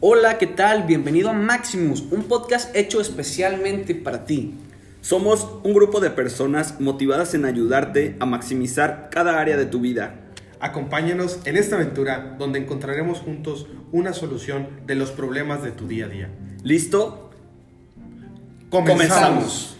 Hola, 0.00 0.38
¿qué 0.38 0.46
tal? 0.46 0.84
Bienvenido 0.84 1.28
a 1.28 1.32
Maximus, 1.32 2.04
un 2.12 2.22
podcast 2.22 2.72
hecho 2.76 3.00
especialmente 3.00 3.96
para 3.96 4.26
ti. 4.26 4.54
Somos 5.00 5.48
un 5.64 5.74
grupo 5.74 5.98
de 5.98 6.10
personas 6.10 6.80
motivadas 6.80 7.34
en 7.34 7.44
ayudarte 7.44 8.16
a 8.20 8.24
maximizar 8.24 9.08
cada 9.10 9.40
área 9.40 9.56
de 9.56 9.66
tu 9.66 9.80
vida. 9.80 10.20
Acompáñanos 10.60 11.40
en 11.46 11.56
esta 11.56 11.74
aventura 11.74 12.36
donde 12.38 12.60
encontraremos 12.60 13.18
juntos 13.18 13.66
una 13.90 14.12
solución 14.12 14.68
de 14.86 14.94
los 14.94 15.10
problemas 15.10 15.64
de 15.64 15.72
tu 15.72 15.88
día 15.88 16.04
a 16.04 16.08
día. 16.08 16.30
¿Listo? 16.62 17.30
Comenzamos. 18.70 19.76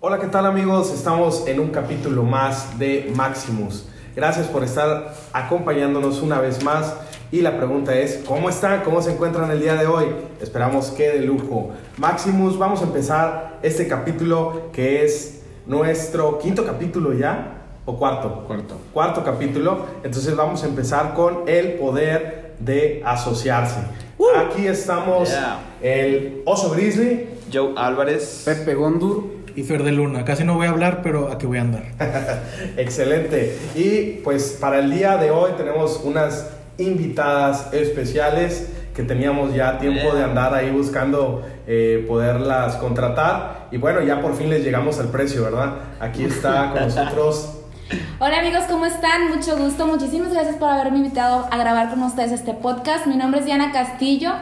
Hola, 0.00 0.18
¿qué 0.18 0.28
tal 0.28 0.46
amigos? 0.46 0.90
Estamos 0.94 1.46
en 1.46 1.60
un 1.60 1.68
capítulo 1.68 2.22
más 2.22 2.78
de 2.78 3.12
Maximus. 3.14 3.84
Gracias 4.16 4.46
por 4.46 4.62
estar 4.64 5.12
acompañándonos 5.32 6.22
una 6.22 6.40
vez 6.40 6.62
más. 6.62 6.94
Y 7.32 7.40
la 7.40 7.56
pregunta 7.56 7.94
es, 7.96 8.22
¿cómo 8.26 8.48
están? 8.48 8.82
¿Cómo 8.82 9.02
se 9.02 9.12
encuentran 9.12 9.50
el 9.50 9.60
día 9.60 9.74
de 9.74 9.86
hoy? 9.86 10.06
Esperamos 10.40 10.90
que 10.90 11.10
de 11.10 11.20
lujo. 11.20 11.70
Maximus, 11.96 12.58
vamos 12.58 12.80
a 12.80 12.84
empezar 12.84 13.58
este 13.62 13.88
capítulo 13.88 14.70
que 14.72 15.04
es 15.04 15.42
nuestro 15.66 16.38
quinto 16.38 16.64
capítulo 16.64 17.12
ya. 17.12 17.62
¿O 17.86 17.98
cuarto? 17.98 18.44
Cuarto. 18.46 18.76
Cuarto 18.92 19.24
capítulo. 19.24 19.86
Entonces 20.04 20.34
vamos 20.36 20.62
a 20.62 20.66
empezar 20.66 21.14
con 21.14 21.48
el 21.48 21.72
poder 21.74 22.54
de 22.60 23.02
asociarse. 23.04 23.80
Aquí 24.36 24.66
estamos 24.66 25.28
Yeah. 25.28 25.58
el 25.82 26.42
oso 26.46 26.70
grizzly, 26.70 27.28
Joe 27.52 27.72
Álvarez. 27.76 28.42
Pepe 28.44 28.74
Gondur. 28.74 29.24
Y 29.56 29.62
Fer 29.62 29.82
de 29.84 29.92
Luna. 29.92 30.24
Casi 30.24 30.44
no 30.44 30.54
voy 30.54 30.66
a 30.66 30.70
hablar, 30.70 31.00
pero 31.02 31.30
aquí 31.30 31.46
voy 31.46 31.58
a 31.58 31.62
andar. 31.62 31.84
Excelente. 32.76 33.56
Y 33.74 34.20
pues 34.24 34.58
para 34.60 34.80
el 34.80 34.90
día 34.90 35.16
de 35.16 35.30
hoy 35.30 35.52
tenemos 35.56 36.00
unas 36.04 36.50
invitadas 36.78 37.72
especiales 37.72 38.72
que 38.94 39.02
teníamos 39.02 39.54
ya 39.54 39.78
tiempo 39.78 40.14
de 40.14 40.24
andar 40.24 40.54
ahí 40.54 40.70
buscando 40.70 41.46
eh, 41.66 42.04
poderlas 42.08 42.76
contratar. 42.76 43.68
Y 43.70 43.76
bueno, 43.76 44.00
ya 44.02 44.20
por 44.20 44.36
fin 44.36 44.50
les 44.50 44.64
llegamos 44.64 44.98
al 44.98 45.08
precio, 45.08 45.44
¿verdad? 45.44 45.74
Aquí 46.00 46.24
está 46.24 46.70
con 46.72 46.82
nosotros. 46.88 47.60
Hola 48.18 48.40
amigos, 48.40 48.64
¿cómo 48.68 48.86
están? 48.86 49.28
Mucho 49.28 49.56
gusto, 49.56 49.86
muchísimas 49.86 50.32
gracias 50.32 50.56
por 50.56 50.68
haberme 50.68 50.98
invitado 50.98 51.46
a 51.50 51.56
grabar 51.58 51.90
con 51.90 52.02
ustedes 52.02 52.32
este 52.32 52.54
podcast. 52.54 53.06
Mi 53.06 53.16
nombre 53.16 53.40
es 53.40 53.46
Diana 53.46 53.72
Castillo 53.72 54.32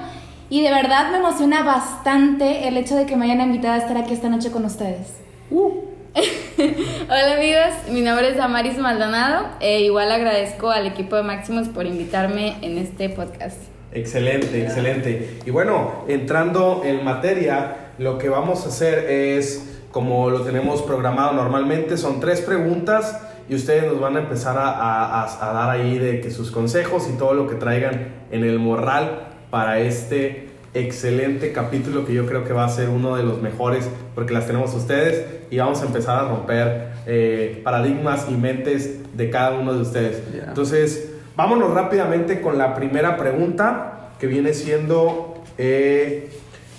y 0.52 0.60
de 0.62 0.70
verdad 0.70 1.10
me 1.10 1.16
emociona 1.16 1.62
bastante 1.62 2.68
el 2.68 2.76
hecho 2.76 2.94
de 2.94 3.06
que 3.06 3.16
me 3.16 3.24
hayan 3.24 3.40
invitado 3.40 3.72
a 3.72 3.78
estar 3.78 3.96
aquí 3.96 4.12
esta 4.12 4.28
noche 4.28 4.50
con 4.50 4.66
ustedes. 4.66 5.14
Hola 5.50 7.34
amigos, 7.38 7.90
mi 7.90 8.02
nombre 8.02 8.28
es 8.28 8.38
Amaris 8.38 8.76
Maldonado 8.76 9.46
e 9.60 9.80
igual 9.80 10.12
agradezco 10.12 10.68
al 10.70 10.86
equipo 10.86 11.16
de 11.16 11.22
Maximus 11.22 11.68
por 11.68 11.86
invitarme 11.86 12.58
en 12.60 12.76
este 12.76 13.08
podcast. 13.08 13.56
Excelente, 13.92 14.62
excelente. 14.62 15.38
Y 15.46 15.50
bueno, 15.50 16.04
entrando 16.06 16.82
en 16.84 17.02
materia, 17.02 17.92
lo 17.96 18.18
que 18.18 18.28
vamos 18.28 18.66
a 18.66 18.68
hacer 18.68 19.10
es, 19.10 19.80
como 19.90 20.28
lo 20.28 20.42
tenemos 20.42 20.82
programado 20.82 21.32
normalmente, 21.32 21.96
son 21.96 22.20
tres 22.20 22.42
preguntas 22.42 23.18
y 23.48 23.54
ustedes 23.54 23.84
nos 23.90 23.98
van 24.00 24.16
a 24.16 24.20
empezar 24.20 24.58
a, 24.58 24.68
a- 24.68 25.22
a- 25.22 25.50
a 25.50 25.52
dar 25.54 25.70
ahí 25.70 25.98
de 25.98 26.20
que 26.20 26.30
sus 26.30 26.50
consejos 26.50 27.08
y 27.08 27.16
todo 27.16 27.32
lo 27.32 27.46
que 27.48 27.54
traigan 27.54 28.08
en 28.30 28.44
el 28.44 28.58
morral 28.58 29.28
para 29.52 29.80
este 29.80 30.48
excelente 30.72 31.52
capítulo 31.52 32.06
que 32.06 32.14
yo 32.14 32.24
creo 32.24 32.42
que 32.42 32.54
va 32.54 32.64
a 32.64 32.70
ser 32.70 32.88
uno 32.88 33.16
de 33.16 33.22
los 33.22 33.42
mejores 33.42 33.86
porque 34.14 34.32
las 34.32 34.46
tenemos 34.46 34.72
ustedes 34.72 35.26
y 35.50 35.58
vamos 35.58 35.82
a 35.82 35.84
empezar 35.84 36.24
a 36.24 36.28
romper 36.28 36.92
eh, 37.04 37.60
paradigmas 37.62 38.28
y 38.30 38.32
mentes 38.32 39.14
de 39.14 39.28
cada 39.28 39.58
uno 39.58 39.74
de 39.74 39.82
ustedes. 39.82 40.22
Ya. 40.32 40.44
Entonces, 40.44 41.12
vámonos 41.36 41.74
rápidamente 41.74 42.40
con 42.40 42.56
la 42.56 42.74
primera 42.74 43.18
pregunta 43.18 44.12
que 44.18 44.26
viene 44.26 44.54
siendo, 44.54 45.34
eh, 45.58 46.30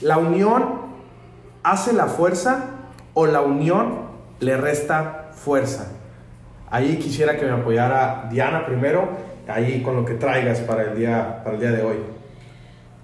¿la 0.01 0.17
unión 0.17 0.63
hace 1.61 1.93
la 1.93 2.07
fuerza 2.07 2.71
o 3.13 3.27
la 3.27 3.41
unión 3.41 3.99
le 4.39 4.57
resta 4.57 5.29
fuerza? 5.35 5.91
Ahí 6.71 6.97
quisiera 6.97 7.37
que 7.37 7.45
me 7.45 7.51
apoyara 7.51 8.29
Diana 8.31 8.65
primero, 8.65 9.09
ahí 9.47 9.83
con 9.83 9.95
lo 9.95 10.05
que 10.05 10.15
traigas 10.15 10.57
para 10.61 10.81
el 10.81 10.97
día, 10.97 11.43
para 11.43 11.57
el 11.57 11.61
día 11.61 11.71
de 11.71 11.83
hoy. 11.83 12.22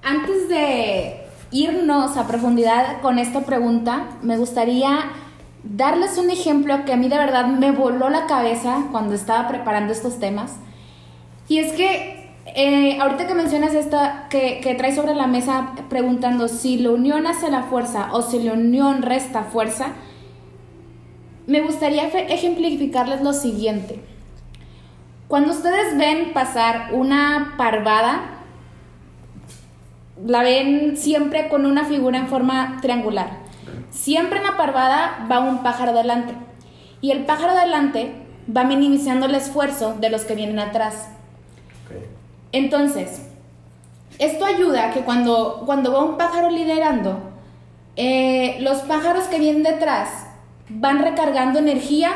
Antes 0.04 0.48
de 0.50 1.26
irnos 1.52 2.18
a 2.18 2.28
profundidad 2.28 3.02
con 3.02 3.20
esta 3.20 3.42
pregunta, 3.42 4.08
me 4.22 4.38
gustaría 4.38 5.12
darles 5.64 6.18
un 6.18 6.30
ejemplo 6.30 6.86
que 6.86 6.94
a 6.94 6.98
mí 6.98 7.10
de 7.10 7.18
verdad 7.18 7.48
me 7.48 7.72
voló 7.72 8.10
la 8.10 8.26
cabeza 8.28 8.86
cuando 8.92 9.14
estaba 9.14 9.48
preparando 9.48 9.92
estos 9.92 10.20
temas. 10.20 10.56
Y 11.48 11.60
es 11.60 11.74
que 11.74 12.30
eh, 12.56 13.00
ahorita 13.00 13.28
que 13.28 13.34
mencionas 13.34 13.74
esta, 13.74 14.28
que, 14.30 14.62
que 14.62 14.76
traes 14.76 14.96
sobre 14.96 15.16
la 15.16 15.28
mesa 15.28 15.72
preguntando 15.90 16.48
si 16.48 16.78
la 16.78 16.92
unión 16.92 17.28
hace 17.28 17.52
la 17.52 17.64
fuerza 17.64 18.10
o 18.14 18.22
si 18.22 18.42
la 18.42 18.54
unión 18.54 19.02
resta 19.02 19.44
fuerza, 19.44 19.94
me 21.46 21.62
gustaría 21.62 22.08
ejemplificarles 22.08 23.22
lo 23.22 23.34
siguiente. 23.34 24.00
Cuando 25.28 25.52
ustedes 25.52 25.98
ven 25.98 26.32
pasar 26.34 26.94
una 26.94 27.56
parvada, 27.58 28.39
la 30.26 30.42
ven 30.44 30.98
siempre 30.98 31.50
con 31.50 31.66
una 31.66 31.86
figura 31.86 32.18
en 32.18 32.28
forma 32.28 32.80
triangular. 32.82 33.40
Siempre 33.90 34.40
en 34.40 34.46
la 34.46 34.58
parvada 34.58 35.28
va 35.32 35.40
un 35.40 35.64
pájaro 35.64 35.94
delante. 35.94 36.34
Y 37.02 37.12
el 37.12 37.26
pájaro 37.26 37.56
delante 37.56 38.14
va 38.56 38.64
minimizando 38.64 39.26
el 39.26 39.36
esfuerzo 39.36 39.96
de 40.00 40.10
los 40.10 40.24
que 40.24 40.36
vienen 40.36 40.60
atrás. 40.60 41.10
Entonces, 42.52 43.28
esto 44.18 44.46
ayuda 44.46 44.90
a 44.90 44.92
que 44.92 45.02
cuando, 45.02 45.64
cuando 45.66 45.94
va 45.94 46.04
un 46.04 46.18
pájaro 46.18 46.50
liderando, 46.50 47.20
eh, 47.96 48.58
los 48.62 48.80
pájaros 48.80 49.26
que 49.26 49.40
vienen 49.40 49.64
detrás 49.64 50.26
van 50.70 51.00
recargando 51.00 51.60
energía 51.60 52.12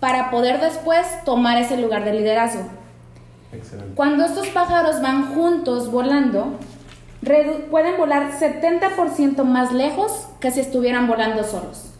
para 0.00 0.30
poder 0.30 0.60
después 0.60 1.06
tomar 1.24 1.58
ese 1.58 1.76
lugar 1.76 2.04
de 2.04 2.12
liderazgo. 2.12 2.64
Excelente. 3.52 3.94
Cuando 3.94 4.24
estos 4.24 4.48
pájaros 4.48 5.00
van 5.00 5.34
juntos 5.34 5.90
volando, 5.90 6.58
pueden 7.24 7.96
volar 7.96 8.32
70% 8.32 9.44
más 9.44 9.72
lejos 9.72 10.28
que 10.40 10.50
si 10.50 10.60
estuvieran 10.60 11.06
volando 11.06 11.44
solos. 11.44 11.90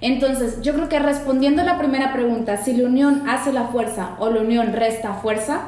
Entonces, 0.00 0.62
yo 0.62 0.74
creo 0.74 0.88
que 0.88 0.98
respondiendo 1.00 1.62
a 1.62 1.64
la 1.64 1.78
primera 1.78 2.12
pregunta, 2.12 2.56
si 2.56 2.72
la 2.76 2.86
unión 2.86 3.28
hace 3.28 3.52
la 3.52 3.64
fuerza 3.64 4.10
o 4.18 4.30
la 4.30 4.40
unión 4.40 4.72
resta 4.72 5.14
fuerza, 5.14 5.62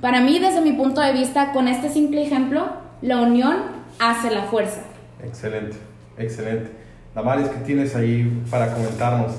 para 0.00 0.20
mí, 0.20 0.38
desde 0.38 0.60
mi 0.60 0.72
punto 0.72 1.00
de 1.00 1.12
vista, 1.12 1.52
con 1.52 1.66
este 1.66 1.88
simple 1.88 2.22
ejemplo, 2.22 2.68
la 3.02 3.22
unión 3.22 3.56
hace 3.98 4.30
la 4.30 4.42
fuerza. 4.42 4.82
Excelente, 5.24 5.76
excelente. 6.18 6.70
Damaris, 7.14 7.48
¿qué 7.48 7.58
tienes 7.58 7.96
ahí 7.96 8.44
para 8.50 8.72
comentarnos? 8.72 9.32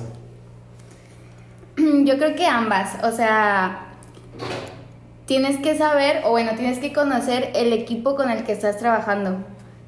Yo 1.77 2.17
creo 2.17 2.35
que 2.35 2.47
ambas, 2.47 2.97
o 3.03 3.11
sea, 3.11 3.85
tienes 5.25 5.57
que 5.57 5.77
saber, 5.77 6.21
o 6.25 6.31
bueno, 6.31 6.51
tienes 6.55 6.79
que 6.79 6.93
conocer 6.93 7.51
el 7.55 7.73
equipo 7.73 8.15
con 8.15 8.29
el 8.29 8.43
que 8.43 8.51
estás 8.51 8.77
trabajando. 8.77 9.37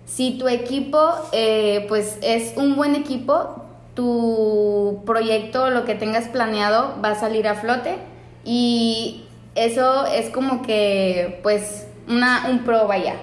Si 0.05 0.37
tu 0.37 0.47
equipo, 0.47 1.11
eh, 1.31 1.85
pues 1.87 2.17
es 2.21 2.53
un 2.55 2.75
buen 2.75 2.95
equipo, 2.95 3.63
tu 3.93 5.01
proyecto, 5.05 5.69
lo 5.69 5.85
que 5.85 5.95
tengas 5.95 6.27
planeado, 6.27 6.95
va 7.03 7.11
a 7.11 7.15
salir 7.15 7.47
a 7.47 7.55
flote 7.55 7.95
y 8.45 9.25
eso 9.55 10.05
es 10.05 10.29
como 10.29 10.61
que, 10.61 11.39
pues, 11.43 11.87
una, 12.07 12.47
un 12.49 12.59
pro 12.59 12.87
vaya. 12.87 13.15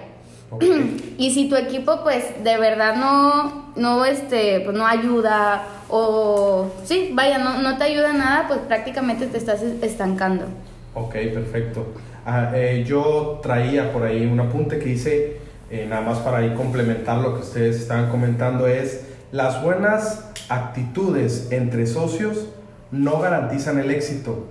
Y 1.16 1.30
si 1.32 1.48
tu 1.48 1.54
equipo 1.54 2.02
pues 2.02 2.42
de 2.42 2.58
verdad 2.58 2.96
no, 2.96 3.72
no, 3.76 4.04
este, 4.04 4.60
pues 4.60 4.76
no 4.76 4.84
ayuda 4.84 5.64
o 5.88 6.70
sí, 6.84 7.10
vaya, 7.12 7.38
no, 7.38 7.60
no 7.60 7.78
te 7.78 7.84
ayuda 7.84 8.12
nada, 8.12 8.48
pues 8.48 8.60
prácticamente 8.60 9.26
te 9.26 9.38
estás 9.38 9.62
estancando. 9.62 10.46
Ok, 10.94 11.12
perfecto. 11.34 11.86
Ah, 12.24 12.52
eh, 12.54 12.84
yo 12.86 13.40
traía 13.42 13.92
por 13.92 14.04
ahí 14.04 14.24
un 14.26 14.38
apunte 14.38 14.78
que 14.78 14.90
hice, 14.90 15.38
eh, 15.68 15.86
nada 15.88 16.02
más 16.02 16.18
para 16.18 16.38
ahí 16.38 16.54
complementar 16.54 17.18
lo 17.18 17.34
que 17.34 17.40
ustedes 17.40 17.76
estaban 17.76 18.10
comentando, 18.10 18.68
es 18.68 19.06
las 19.32 19.60
buenas 19.60 20.30
actitudes 20.48 21.48
entre 21.50 21.86
socios 21.88 22.48
no 22.92 23.18
garantizan 23.18 23.78
el 23.80 23.90
éxito, 23.90 24.46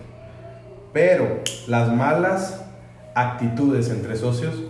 pero 0.92 1.40
las 1.68 1.94
malas 1.94 2.66
actitudes 3.16 3.89
entre 3.89 4.18
socios 4.18 4.63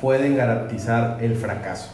pueden 0.00 0.36
garantizar 0.36 1.18
el 1.22 1.36
fracaso. 1.36 1.92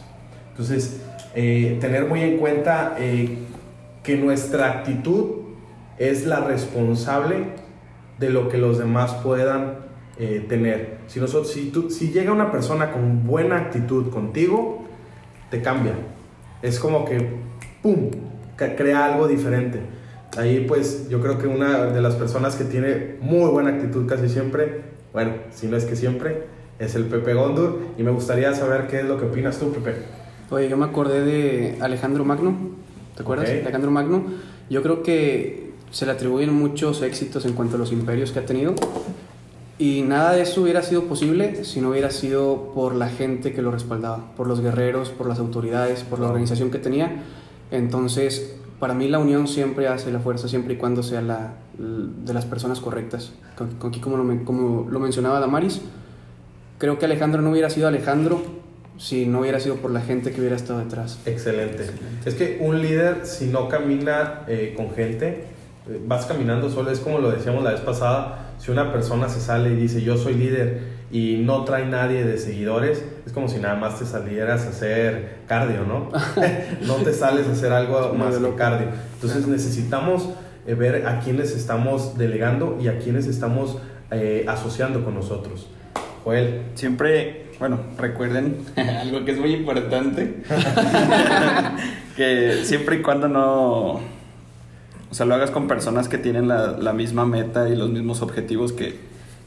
Entonces, 0.53 1.03
eh, 1.35 1.77
tener 1.83 2.07
muy 2.07 2.23
en 2.23 2.39
cuenta 2.39 2.97
que 2.97 4.17
nuestra 4.17 4.71
actitud 4.71 5.43
es 5.99 6.25
la 6.25 6.41
responsable 6.41 7.68
de 8.19 8.31
lo 8.31 8.49
que 8.49 8.59
los 8.59 8.79
demás 8.79 9.15
puedan 9.23 9.77
eh, 10.19 10.45
tener. 10.49 10.99
Si, 11.07 11.21
nosotros, 11.21 11.53
si, 11.53 11.71
tú- 11.71 11.91
si 11.91 12.11
llega 12.11 12.33
una 12.33 12.51
persona 12.51 12.91
con 12.93 13.27
buena 13.27 13.57
actitud 13.57 14.11
contigo, 14.11 14.85
te 15.51 15.63
cambia. 15.63 15.93
Es 16.63 16.79
como 16.81 17.05
que, 17.05 17.25
¡pum!, 17.83 18.11
crea 18.57 19.07
algo 19.07 19.29
diferente. 19.29 19.81
Ahí 20.37 20.65
pues 20.67 21.09
yo 21.09 21.21
creo 21.21 21.39
que 21.39 21.47
una 21.47 21.85
de 21.87 22.03
las 22.03 22.17
personas 22.17 22.57
que 22.57 22.65
tiene 22.65 23.17
muy 23.21 23.49
buena 23.51 23.71
actitud 23.71 24.07
casi 24.07 24.29
siempre 24.29 24.83
bueno, 25.13 25.33
si 25.51 25.67
no 25.67 25.77
es 25.77 25.85
que 25.85 25.97
siempre, 25.97 26.45
es 26.79 26.95
el 26.95 27.05
Pepe 27.05 27.35
Gondur. 27.35 27.81
Y 27.97 28.03
me 28.03 28.11
gustaría 28.11 28.53
saber 28.55 28.87
qué 28.89 29.01
es 29.01 29.07
lo 29.07 29.19
que 29.19 29.27
opinas 29.27 29.59
tú, 29.59 29.73
Pepe. 29.73 29.95
Oye, 30.51 30.69
yo 30.69 30.77
me 30.77 30.85
acordé 30.85 31.23
de 31.25 31.77
Alejandro 31.81 32.25
Magno, 32.25 32.55
¿te 33.17 33.23
acuerdas? 33.23 33.49
Alejandro 33.49 33.91
Magno. 33.91 34.25
Yo 34.71 34.83
creo 34.83 35.03
que 35.03 35.68
se 35.91 36.07
le 36.07 36.13
atribuyen 36.13 36.53
muchos 36.55 37.03
éxitos 37.03 37.45
en 37.47 37.53
cuanto 37.55 37.77
a 37.77 37.79
los 37.79 37.93
imperios 37.93 38.33
que 38.33 38.39
ha 38.41 38.47
tenido. 38.47 38.75
Y 39.79 40.03
nada 40.03 40.33
de 40.33 40.43
eso 40.43 40.63
hubiera 40.63 40.83
sido 40.83 41.05
posible 41.05 41.65
si 41.65 41.81
no 41.81 41.91
hubiera 41.91 42.11
sido 42.11 42.73
por 42.75 42.95
la 42.97 43.09
gente 43.09 43.53
que 43.53 43.63
lo 43.63 43.71
respaldaba, 43.71 44.33
por 44.37 44.49
los 44.49 44.61
guerreros, 44.61 45.11
por 45.11 45.29
las 45.29 45.39
autoridades, 45.39 46.03
por 46.03 46.19
la 46.19 46.27
organización 46.27 46.71
que 46.71 46.79
tenía. 46.79 47.23
Entonces, 47.71 48.57
para 48.81 48.95
mí 48.95 49.09
la 49.09 49.19
unión 49.21 49.47
siempre 49.47 49.87
hace 49.87 50.11
la 50.11 50.19
fuerza, 50.19 50.49
siempre 50.49 50.75
y 50.75 50.77
cuando 50.79 51.03
sea 51.05 51.21
la, 51.23 51.55
de 51.79 52.35
las 52.35 52.45
personas 52.45 52.81
correctas. 52.81 53.33
Con- 53.57 53.71
con- 53.77 53.91
Aquí 53.91 54.01
como 54.01 54.17
lo, 54.17 54.45
como 54.45 54.89
lo 54.91 54.99
mencionaba 54.99 55.39
Damaris, 55.39 55.81
creo 56.79 56.99
que 56.99 57.05
Alejandro 57.05 57.41
no 57.43 57.51
hubiera 57.51 57.71
sido 57.71 57.87
Alejandro 57.89 58.41
si 58.97 59.27
no 59.27 59.41
hubiera 59.41 59.61
sido 59.61 59.77
por 59.77 59.93
la 59.93 60.01
gente 60.01 60.33
que 60.33 60.41
hubiera 60.41 60.57
estado 60.57 60.81
detrás. 60.81 61.21
Excelente. 61.25 61.87
Es 62.25 62.35
que 62.35 62.59
un 62.61 62.83
líder, 62.83 63.21
si 63.27 63.47
no 63.47 63.69
camina 63.69 64.41
eh, 64.49 64.75
con 64.77 64.91
gente, 64.91 65.45
vas 66.07 66.27
caminando 66.27 66.71
solo. 66.71 66.91
Es 66.91 67.01
como 67.01 67.19
lo 67.19 67.31
decíamos 67.31 67.63
la 67.63 67.73
vez 67.73 67.81
pasada. 67.81 68.55
Si 68.59 68.71
una 68.71 68.93
persona 68.93 69.29
se 69.29 69.41
sale 69.41 69.71
y 69.71 69.77
dice 69.77 70.03
yo 70.03 70.17
soy 70.17 70.35
líder 70.35 70.99
y 71.11 71.37
no 71.45 71.65
trae 71.65 71.87
nadie 71.87 72.25
de 72.25 72.39
seguidores, 72.39 73.05
es 73.25 73.33
como 73.33 73.49
si 73.49 73.59
nada 73.59 73.77
más 73.77 73.99
te 73.99 74.05
salieras 74.05 74.67
a 74.67 74.71
hacer 74.71 75.39
cardio, 75.47 75.85
¿no? 75.85 76.11
no 76.87 76.95
te 76.97 77.13
sales 77.13 77.47
a 77.47 77.53
hacer 77.53 77.73
algo 77.73 78.13
más 78.15 78.35
de 78.35 78.41
que 78.41 78.57
cardio. 78.57 78.89
Entonces 79.15 79.47
necesitamos 79.47 80.29
eh, 80.67 80.75
ver 80.75 81.07
a 81.07 81.21
quiénes 81.21 81.55
estamos 81.57 82.19
delegando 82.19 82.79
y 82.81 82.89
a 82.89 82.99
quiénes 82.99 83.27
estamos 83.27 83.79
eh, 84.11 84.45
asociando 84.49 85.05
con 85.05 85.15
nosotros. 85.15 85.69
Joel, 86.25 86.63
Siempre, 86.75 87.47
bueno, 87.59 87.79
recuerden 87.97 88.59
algo 88.77 89.25
que 89.25 89.33
es 89.33 89.39
muy 89.39 89.55
importante, 89.55 90.43
que 92.17 92.65
siempre 92.65 92.97
y 92.97 93.03
cuando 93.03 93.29
no, 93.29 94.01
o 95.11 95.15
sea, 95.15 95.27
lo 95.27 95.35
hagas 95.35 95.51
con 95.51 95.69
personas 95.69 96.09
que 96.09 96.19
tienen 96.19 96.49
la, 96.49 96.73
la 96.79 96.93
misma 96.93 97.25
meta 97.25 97.69
y 97.69 97.77
los 97.77 97.89
mismos 97.91 98.23
objetivos 98.23 98.73
que, 98.73 98.99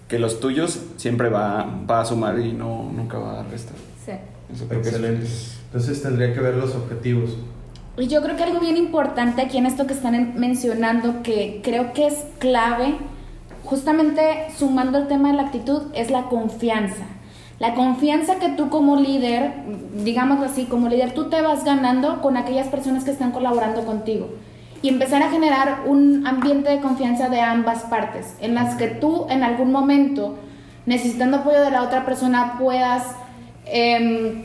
que 0.07 0.19
los 0.19 0.39
tuyos, 0.39 0.79
siempre 0.97 1.29
va, 1.29 1.65
va 1.89 2.01
a 2.01 2.05
sumar 2.05 2.39
y 2.39 2.53
no, 2.53 2.89
nunca 2.93 3.17
va 3.19 3.39
a 3.41 3.43
restar. 3.43 3.75
Sí. 4.05 4.11
Eso 4.53 4.67
creo 4.67 4.81
que 4.81 4.89
es- 4.89 4.95
excelente. 4.95 5.27
Entonces 5.67 6.01
tendría 6.01 6.33
que 6.33 6.39
ver 6.39 6.55
los 6.55 6.75
objetivos. 6.75 7.31
Y 7.97 8.07
yo 8.07 8.21
creo 8.21 8.35
que 8.35 8.43
algo 8.43 8.59
bien 8.59 8.77
importante 8.77 9.41
aquí 9.41 9.57
en 9.57 9.65
esto 9.65 9.85
que 9.87 9.93
están 9.93 10.15
en- 10.15 10.39
mencionando, 10.39 11.21
que 11.23 11.61
creo 11.63 11.93
que 11.93 12.07
es 12.07 12.25
clave, 12.39 12.95
justamente 13.63 14.21
sumando 14.57 14.97
el 14.97 15.07
tema 15.07 15.29
de 15.31 15.35
la 15.37 15.43
actitud, 15.43 15.83
es 15.93 16.09
la 16.11 16.23
confianza. 16.23 17.03
La 17.59 17.75
confianza 17.75 18.39
que 18.39 18.49
tú 18.49 18.69
como 18.69 18.95
líder, 18.95 19.53
digámoslo 20.03 20.45
así, 20.45 20.65
como 20.65 20.89
líder, 20.89 21.13
tú 21.13 21.29
te 21.29 21.41
vas 21.41 21.63
ganando 21.63 22.21
con 22.21 22.35
aquellas 22.35 22.67
personas 22.67 23.03
que 23.03 23.11
están 23.11 23.31
colaborando 23.31 23.85
contigo. 23.85 24.29
Y 24.81 24.89
empezar 24.89 25.21
a 25.21 25.29
generar 25.29 25.81
un 25.85 26.25
ambiente 26.25 26.69
de 26.69 26.79
confianza 26.79 27.29
de 27.29 27.39
ambas 27.41 27.83
partes, 27.83 28.35
en 28.41 28.55
las 28.55 28.75
que 28.75 28.87
tú 28.87 29.27
en 29.29 29.43
algún 29.43 29.71
momento, 29.71 30.37
necesitando 30.85 31.37
apoyo 31.37 31.61
de 31.61 31.71
la 31.71 31.83
otra 31.83 32.05
persona, 32.05 32.55
puedas 32.59 33.03
em, 33.65 34.43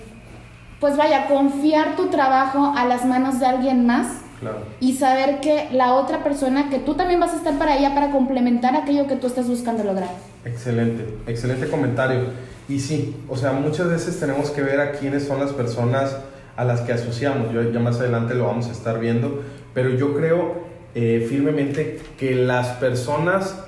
pues 0.80 0.96
vaya, 0.96 1.26
confiar 1.26 1.96
tu 1.96 2.08
trabajo 2.08 2.74
a 2.76 2.84
las 2.84 3.04
manos 3.06 3.40
de 3.40 3.46
alguien 3.46 3.86
más 3.86 4.06
Claro. 4.40 4.58
y 4.80 4.92
saber 4.92 5.40
que 5.40 5.68
la 5.72 5.94
otra 5.94 6.22
persona, 6.22 6.68
que 6.68 6.78
tú 6.78 6.94
también 6.94 7.18
vas 7.18 7.32
a 7.32 7.36
estar 7.36 7.54
para 7.54 7.78
ella 7.78 7.94
para 7.94 8.10
complementar 8.10 8.76
aquello 8.76 9.06
que 9.06 9.16
tú 9.16 9.26
estás 9.28 9.48
buscando 9.48 9.82
lograr. 9.82 10.10
Excelente, 10.44 11.06
excelente 11.26 11.68
comentario. 11.68 12.24
Y 12.68 12.80
sí, 12.80 13.16
o 13.28 13.36
sea, 13.36 13.52
muchas 13.52 13.88
veces 13.88 14.20
tenemos 14.20 14.50
que 14.50 14.60
ver 14.60 14.80
a 14.80 14.92
quiénes 14.92 15.26
son 15.26 15.40
las 15.40 15.52
personas 15.52 16.18
a 16.56 16.64
las 16.64 16.82
que 16.82 16.92
asociamos. 16.92 17.50
Yo, 17.52 17.62
ya 17.70 17.80
más 17.80 17.98
adelante 17.98 18.34
lo 18.34 18.44
vamos 18.44 18.66
a 18.68 18.72
estar 18.72 18.98
viendo, 18.98 19.42
pero 19.76 19.90
yo 19.90 20.14
creo 20.14 20.54
eh, 20.94 21.26
firmemente 21.28 22.00
que 22.16 22.34
las 22.34 22.68
personas 22.78 23.62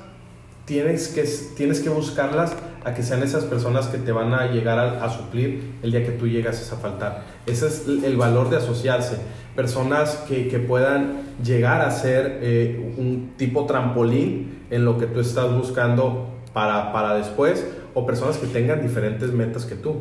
tienes 0.64 1.08
que, 1.08 1.28
tienes 1.54 1.80
que 1.80 1.90
buscarlas 1.90 2.56
a 2.82 2.94
que 2.94 3.02
sean 3.02 3.22
esas 3.22 3.44
personas 3.44 3.88
que 3.88 3.98
te 3.98 4.10
van 4.10 4.32
a 4.32 4.46
llegar 4.46 4.78
a, 4.78 5.04
a 5.04 5.10
suplir 5.10 5.74
el 5.82 5.90
día 5.90 6.06
que 6.06 6.12
tú 6.12 6.26
llegas 6.26 6.72
a 6.72 6.76
faltar. 6.76 7.24
Ese 7.44 7.66
es 7.66 7.86
el 7.86 8.16
valor 8.16 8.48
de 8.48 8.56
asociarse. 8.56 9.18
Personas 9.54 10.24
que, 10.26 10.48
que 10.48 10.58
puedan 10.58 11.24
llegar 11.44 11.82
a 11.82 11.90
ser 11.90 12.38
eh, 12.40 12.94
un 12.96 13.34
tipo 13.36 13.66
trampolín 13.66 14.62
en 14.70 14.86
lo 14.86 14.96
que 14.96 15.04
tú 15.08 15.20
estás 15.20 15.54
buscando 15.54 16.30
para, 16.54 16.90
para 16.90 17.16
después, 17.16 17.66
o 17.92 18.06
personas 18.06 18.38
que 18.38 18.46
tengan 18.46 18.80
diferentes 18.80 19.30
metas 19.30 19.66
que 19.66 19.74
tú. 19.74 19.96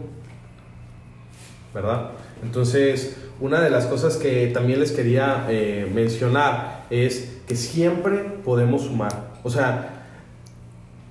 ¿Verdad? 1.74 2.12
Entonces, 2.42 3.18
una 3.39 3.62
de 3.62 3.69
las 3.69 3.86
cosas 3.86 4.18
que 4.18 4.48
también 4.48 4.80
les 4.80 4.92
quería 4.92 5.45
eh, 5.50 5.89
mencionar 5.94 6.86
es 6.89 7.38
que 7.48 7.56
siempre 7.56 8.18
podemos 8.44 8.84
sumar. 8.84 9.31
O 9.44 9.50
sea, 9.50 10.06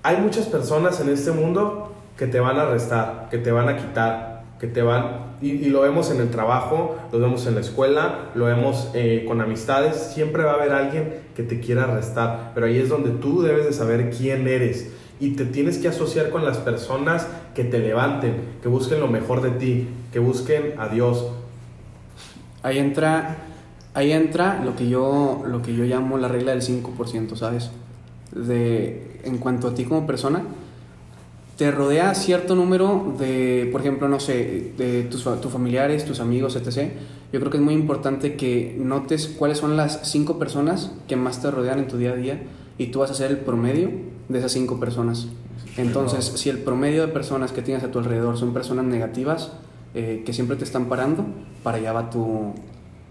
hay 0.03 0.17
muchas 0.19 0.47
personas 0.47 1.01
en 1.01 1.09
este 1.09 1.31
mundo 1.31 1.93
que 2.17 2.27
te 2.27 2.41
van 2.41 2.59
a 2.59 2.67
restar, 2.67 3.29
que 3.31 3.39
te 3.39 3.51
van 3.53 3.69
a 3.69 3.77
quitar, 3.77 4.43
que 4.59 4.67
te 4.67 4.83
van... 4.83 5.27
Y, 5.43 5.67
lo 5.67 5.83
vemos 5.83 6.11
en 6.11 6.21
el 6.21 6.31
trabajo, 6.31 6.97
lo 7.13 7.19
vemos 7.19 7.47
en 7.47 7.55
la 7.55 7.61
escuela, 7.61 8.31
lo 8.35 8.47
vemos 8.47 8.91
eh, 8.95 9.25
con 9.29 9.41
amistades. 9.41 9.97
Siempre 9.97 10.45
va 10.45 10.53
a 10.53 10.55
haber 10.55 10.73
alguien 10.73 11.15
que 11.35 11.43
te 11.43 11.61
quiera 11.61 11.87
restar. 11.87 12.53
Pero 12.55 12.67
ahí 12.67 12.79
es 12.79 12.89
donde 12.89 13.11
tú 13.11 13.43
debes 13.43 13.67
de 13.67 13.73
saber 13.73 14.11
quién 14.11 14.49
eres. 14.49 14.93
Y 15.21 15.31
te 15.31 15.45
tienes 15.45 15.79
que 15.79 15.89
asociar 15.89 16.31
con 16.31 16.45
las 16.45 16.59
personas 16.59 17.27
que 17.55 17.65
te 17.65 17.79
levanten, 17.79 18.37
que 18.63 18.69
busquen 18.69 19.01
lo 19.01 19.09
mejor 19.09 19.43
de 19.43 19.51
ti, 19.51 19.89
que 20.13 20.19
busquen 20.19 20.75
a 20.79 20.89
Dios. 20.89 21.27
Ahí 22.67 22.79
entra, 22.79 23.37
ahí 23.95 24.11
entra 24.11 24.61
lo 24.65 24.75
que 24.75 24.89
yo, 24.89 25.45
lo 25.47 25.63
que 25.63 25.73
yo 25.73 25.85
llamo 25.85 26.19
la 26.19 26.27
regla 26.27 26.51
del 26.51 26.63
5%, 26.63 27.37
¿sabes? 27.37 27.71
De, 28.33 29.21
en 29.23 29.39
cuanto 29.39 29.69
a 29.69 29.75
ti 29.75 29.85
como 29.85 30.05
persona, 30.05 30.43
te 31.57 31.71
rodea 31.71 32.13
cierto 32.17 32.57
número 32.57 33.15
de, 33.21 33.69
por 33.71 33.83
ejemplo, 33.83 34.09
no 34.09 34.19
sé, 34.19 34.73
de 34.77 35.05
tus, 35.05 35.23
tus 35.41 35.53
familiares, 35.53 36.05
tus 36.05 36.19
amigos, 36.19 36.57
etc. 36.57 36.91
Yo 37.33 37.39
creo 37.39 37.53
que 37.53 37.59
es 37.59 37.63
muy 37.63 37.75
importante 37.75 38.35
que 38.35 38.77
notes 38.77 39.29
cuáles 39.29 39.59
son 39.59 39.77
las 39.77 40.01
cinco 40.03 40.41
personas 40.41 40.91
que 41.07 41.15
más 41.15 41.41
te 41.41 41.53
rodean 41.53 41.79
en 41.79 41.87
tu 41.87 41.99
día 41.99 42.15
a 42.15 42.17
día 42.17 42.43
y 42.79 42.89
tú 42.89 42.99
vas 42.99 43.13
a 43.13 43.15
ser 43.15 43.31
el 43.31 43.37
promedio 43.37 43.93
de 44.29 44.41
esas 44.41 44.51
cinco 44.51 44.81
personas. 44.81 45.29
Entonces, 45.77 46.25
si 46.25 46.51
el 46.51 46.59
promedio 46.59 47.07
de 47.07 47.13
personas 47.13 47.53
que 47.53 47.63
tienes 47.63 47.85
a 47.85 47.93
tu 47.93 48.01
alrededor 48.01 48.37
son 48.37 48.53
personas 48.53 48.87
negativas, 48.87 49.53
eh, 49.95 50.23
que 50.25 50.33
siempre 50.33 50.57
te 50.57 50.65
están 50.65 50.87
parando, 50.87 51.25
para 51.63 51.79
allá 51.79 51.93
va 51.93 52.11
tu, 52.11 52.53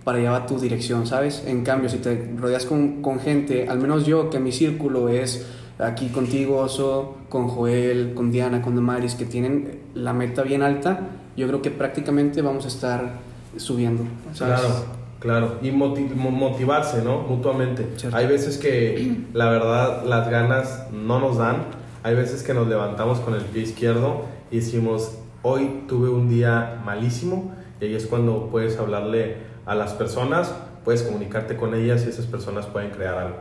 para 0.03 0.19
allá 0.19 0.31
va 0.31 0.45
tu 0.45 0.59
dirección, 0.59 1.07
¿sabes? 1.07 1.43
En 1.47 1.63
cambio, 1.63 1.89
si 1.89 1.97
te 1.97 2.31
rodeas 2.37 2.65
con, 2.65 3.01
con 3.01 3.19
gente, 3.19 3.67
al 3.67 3.79
menos 3.79 4.05
yo, 4.05 4.29
que 4.29 4.39
mi 4.39 4.51
círculo 4.51 5.09
es 5.09 5.45
aquí 5.79 6.07
contigo, 6.09 6.57
Oso, 6.57 7.15
con 7.29 7.47
Joel, 7.47 8.13
con 8.13 8.31
Diana, 8.31 8.61
con 8.61 8.75
Damaris, 8.75 9.15
que 9.15 9.25
tienen 9.25 9.79
la 9.93 10.13
meta 10.13 10.43
bien 10.43 10.61
alta, 10.61 10.99
yo 11.35 11.47
creo 11.47 11.61
que 11.61 11.71
prácticamente 11.71 12.41
vamos 12.41 12.65
a 12.65 12.67
estar 12.69 13.13
subiendo, 13.57 14.03
¿sabes? 14.33 14.59
Claro, 14.61 14.75
claro. 15.19 15.55
Y 15.61 15.71
moti- 15.71 16.13
mo- 16.15 16.31
motivarse, 16.31 17.01
¿no? 17.03 17.21
Mutuamente. 17.23 17.87
Cierto. 17.97 18.15
Hay 18.15 18.27
veces 18.27 18.57
que 18.57 19.17
la 19.33 19.49
verdad 19.49 20.03
las 20.05 20.29
ganas 20.29 20.83
no 20.93 21.19
nos 21.19 21.37
dan. 21.37 21.57
Hay 22.03 22.15
veces 22.15 22.43
que 22.43 22.53
nos 22.53 22.67
levantamos 22.67 23.19
con 23.19 23.33
el 23.33 23.41
pie 23.41 23.63
izquierdo 23.63 24.21
y 24.51 24.57
decimos, 24.57 25.11
hoy 25.45 25.83
tuve 25.87 26.09
un 26.09 26.27
día 26.27 26.81
malísimo. 26.83 27.53
Y 27.79 27.85
ahí 27.85 27.95
es 27.95 28.07
cuando 28.07 28.49
puedes 28.49 28.77
hablarle 28.79 29.37
a 29.65 29.75
las 29.75 29.93
personas, 29.93 30.53
puedes 30.83 31.03
comunicarte 31.03 31.55
con 31.55 31.75
ellas 31.75 32.03
y 32.05 32.09
esas 32.09 32.25
personas 32.25 32.65
pueden 32.65 32.89
crear 32.89 33.17
algo. 33.17 33.37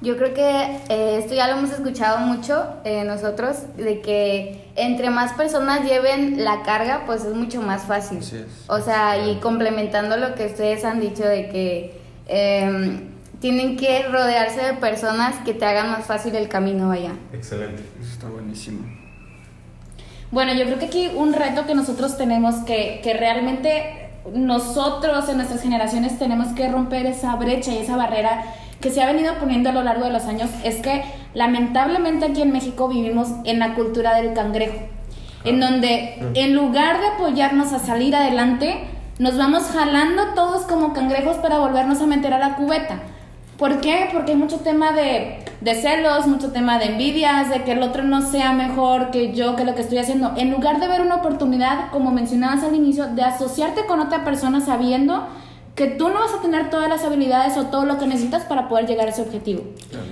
Yo 0.00 0.16
creo 0.16 0.32
que 0.32 0.78
eh, 0.88 1.18
esto 1.18 1.34
ya 1.34 1.48
lo 1.48 1.58
hemos 1.58 1.72
escuchado 1.72 2.18
mucho 2.18 2.64
eh, 2.84 3.02
nosotros, 3.04 3.64
de 3.76 4.00
que 4.00 4.70
entre 4.76 5.10
más 5.10 5.32
personas 5.32 5.84
lleven 5.84 6.44
la 6.44 6.62
carga, 6.62 7.02
pues 7.04 7.24
es 7.24 7.34
mucho 7.34 7.60
más 7.60 7.82
fácil. 7.82 8.18
Así 8.18 8.36
es. 8.36 8.64
O 8.68 8.80
sea, 8.80 9.28
y 9.28 9.40
complementando 9.40 10.16
lo 10.16 10.34
que 10.34 10.46
ustedes 10.46 10.84
han 10.84 11.00
dicho 11.00 11.24
de 11.24 11.48
que 11.48 12.00
eh, 12.28 13.00
tienen 13.40 13.76
que 13.76 14.04
rodearse 14.08 14.64
de 14.64 14.74
personas 14.74 15.34
que 15.44 15.52
te 15.52 15.64
hagan 15.64 15.90
más 15.90 16.06
fácil 16.06 16.36
el 16.36 16.48
camino 16.48 16.92
allá. 16.92 17.12
Excelente. 17.32 17.82
Eso 18.00 18.12
está 18.12 18.28
buenísimo. 18.28 18.97
Bueno, 20.30 20.52
yo 20.52 20.64
creo 20.64 20.78
que 20.78 20.86
aquí 20.86 21.10
un 21.14 21.32
reto 21.32 21.66
que 21.66 21.74
nosotros 21.74 22.18
tenemos 22.18 22.56
que, 22.66 23.00
que 23.02 23.14
realmente 23.14 24.10
nosotros 24.34 25.28
en 25.28 25.36
nuestras 25.36 25.62
generaciones 25.62 26.18
tenemos 26.18 26.48
que 26.48 26.68
romper 26.68 27.06
esa 27.06 27.34
brecha 27.36 27.72
y 27.72 27.78
esa 27.78 27.96
barrera 27.96 28.44
que 28.80 28.90
se 28.90 29.02
ha 29.02 29.06
venido 29.06 29.34
poniendo 29.34 29.70
a 29.70 29.72
lo 29.72 29.82
largo 29.82 30.04
de 30.04 30.12
los 30.12 30.24
años 30.24 30.50
es 30.64 30.76
que 30.76 31.02
lamentablemente 31.34 32.26
aquí 32.26 32.42
en 32.42 32.52
México 32.52 32.88
vivimos 32.88 33.28
en 33.44 33.58
la 33.58 33.74
cultura 33.74 34.14
del 34.14 34.34
cangrejo, 34.34 34.78
en 35.44 35.60
donde 35.60 36.18
en 36.34 36.54
lugar 36.54 37.00
de 37.00 37.06
apoyarnos 37.08 37.72
a 37.72 37.78
salir 37.78 38.14
adelante, 38.14 38.84
nos 39.18 39.36
vamos 39.36 39.64
jalando 39.64 40.34
todos 40.34 40.62
como 40.62 40.92
cangrejos 40.92 41.38
para 41.38 41.58
volvernos 41.58 42.00
a 42.00 42.06
meter 42.06 42.34
a 42.34 42.38
la 42.38 42.54
cubeta. 42.54 43.00
¿Por 43.58 43.80
qué? 43.80 44.08
Porque 44.12 44.32
hay 44.32 44.38
mucho 44.38 44.60
tema 44.60 44.92
de, 44.92 45.40
de 45.60 45.74
celos, 45.74 46.28
mucho 46.28 46.52
tema 46.52 46.78
de 46.78 46.86
envidias, 46.86 47.50
de 47.50 47.64
que 47.64 47.72
el 47.72 47.82
otro 47.82 48.04
no 48.04 48.22
sea 48.22 48.52
mejor 48.52 49.10
que 49.10 49.34
yo, 49.34 49.56
que 49.56 49.64
lo 49.64 49.74
que 49.74 49.82
estoy 49.82 49.98
haciendo. 49.98 50.32
En 50.36 50.52
lugar 50.52 50.78
de 50.78 50.86
ver 50.86 51.00
una 51.00 51.16
oportunidad, 51.16 51.90
como 51.90 52.12
mencionabas 52.12 52.62
al 52.62 52.76
inicio, 52.76 53.08
de 53.08 53.22
asociarte 53.22 53.84
con 53.86 53.98
otra 53.98 54.24
persona 54.24 54.60
sabiendo 54.60 55.26
que 55.74 55.88
tú 55.88 56.08
no 56.08 56.20
vas 56.20 56.34
a 56.34 56.40
tener 56.40 56.70
todas 56.70 56.88
las 56.88 57.04
habilidades 57.04 57.56
o 57.56 57.66
todo 57.66 57.84
lo 57.84 57.98
que 57.98 58.06
necesitas 58.06 58.44
para 58.44 58.68
poder 58.68 58.86
llegar 58.86 59.08
a 59.08 59.10
ese 59.10 59.22
objetivo. 59.22 59.64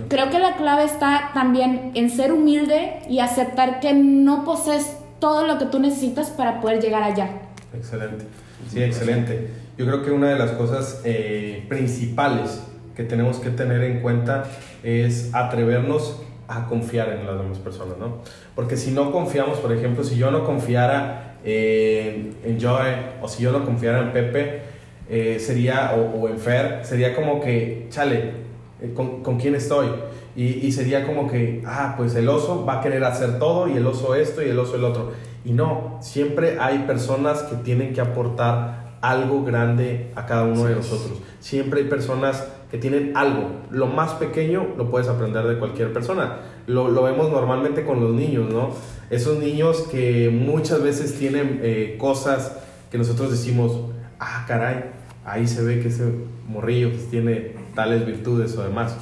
Creo 0.08 0.28
que 0.30 0.40
la 0.40 0.56
clave 0.56 0.82
está 0.84 1.30
también 1.32 1.92
en 1.94 2.10
ser 2.10 2.32
humilde 2.32 3.00
y 3.08 3.20
aceptar 3.20 3.78
que 3.78 3.92
no 3.92 4.44
posees 4.44 4.96
todo 5.20 5.46
lo 5.46 5.58
que 5.58 5.66
tú 5.66 5.78
necesitas 5.78 6.30
para 6.30 6.60
poder 6.60 6.80
llegar 6.80 7.04
allá. 7.04 7.30
Excelente. 7.72 8.26
Sí, 8.68 8.82
excelente. 8.82 9.50
Yo 9.78 9.86
creo 9.86 10.02
que 10.04 10.10
una 10.10 10.30
de 10.30 10.38
las 10.38 10.52
cosas 10.52 11.00
eh, 11.04 11.64
principales 11.68 12.60
que 12.96 13.04
tenemos 13.04 13.38
que 13.38 13.50
tener 13.50 13.82
en 13.82 14.00
cuenta 14.00 14.44
es 14.82 15.30
atrevernos 15.34 16.22
a 16.48 16.66
confiar 16.66 17.10
en 17.10 17.26
las 17.26 17.38
demás 17.38 17.58
personas, 17.58 17.98
¿no? 17.98 18.18
Porque 18.54 18.76
si 18.76 18.92
no 18.92 19.12
confiamos, 19.12 19.58
por 19.58 19.72
ejemplo, 19.72 20.02
si 20.02 20.16
yo 20.16 20.30
no 20.30 20.44
confiara 20.44 21.36
eh, 21.44 22.32
en 22.44 22.58
Joy 22.58 22.92
o 23.20 23.28
si 23.28 23.42
yo 23.42 23.52
no 23.52 23.64
confiara 23.64 24.00
en 24.00 24.12
Pepe, 24.12 24.62
eh, 25.08 25.38
sería, 25.38 25.92
o, 25.94 26.22
o, 26.22 26.28
en 26.28 26.38
Fer, 26.38 26.84
sería 26.84 27.14
como 27.14 27.40
que, 27.40 27.86
chale, 27.90 28.32
eh, 28.80 28.92
¿con, 28.94 29.22
¿con, 29.22 29.38
quién 29.38 29.54
estoy? 29.54 29.88
Y, 30.34 30.44
y, 30.44 30.72
sería 30.72 31.06
como 31.06 31.30
que, 31.30 31.62
ah, 31.66 31.94
pues 31.96 32.14
el 32.14 32.28
oso 32.28 32.64
va 32.64 32.78
a 32.78 32.80
querer 32.80 33.04
hacer 33.04 33.38
todo 33.38 33.68
y 33.68 33.76
el 33.76 33.86
oso 33.86 34.14
esto 34.14 34.42
y 34.42 34.48
el 34.48 34.58
oso 34.58 34.76
el 34.76 34.84
otro. 34.84 35.12
Y 35.44 35.52
no, 35.52 35.98
siempre 36.00 36.58
hay 36.58 36.80
personas 36.80 37.42
que 37.42 37.56
tienen 37.56 37.92
que 37.92 38.00
aportar 38.00 38.96
algo 39.00 39.44
grande 39.44 40.10
a 40.16 40.26
cada 40.26 40.44
uno 40.44 40.62
sí. 40.62 40.68
de 40.68 40.74
nosotros. 40.74 41.22
Siempre 41.38 41.82
hay 41.82 41.86
personas 41.88 42.44
que 42.70 42.78
tienen 42.78 43.16
algo. 43.16 43.50
Lo 43.70 43.86
más 43.86 44.12
pequeño 44.14 44.66
lo 44.76 44.90
puedes 44.90 45.08
aprender 45.08 45.44
de 45.46 45.58
cualquier 45.58 45.92
persona. 45.92 46.38
Lo, 46.66 46.88
lo 46.88 47.02
vemos 47.02 47.30
normalmente 47.30 47.84
con 47.84 48.00
los 48.00 48.12
niños, 48.12 48.52
¿no? 48.52 48.70
Esos 49.10 49.38
niños 49.38 49.82
que 49.90 50.30
muchas 50.30 50.82
veces 50.82 51.18
tienen 51.18 51.60
eh, 51.62 51.96
cosas 51.98 52.56
que 52.90 52.98
nosotros 52.98 53.30
decimos, 53.30 53.78
ah, 54.18 54.44
caray, 54.48 54.84
ahí 55.24 55.46
se 55.46 55.62
ve 55.62 55.80
que 55.80 55.88
ese 55.88 56.04
morrillo 56.48 56.90
pues, 56.90 57.08
tiene 57.10 57.52
tales 57.74 58.04
virtudes 58.04 58.56
o 58.56 58.62
demás. 58.62 58.96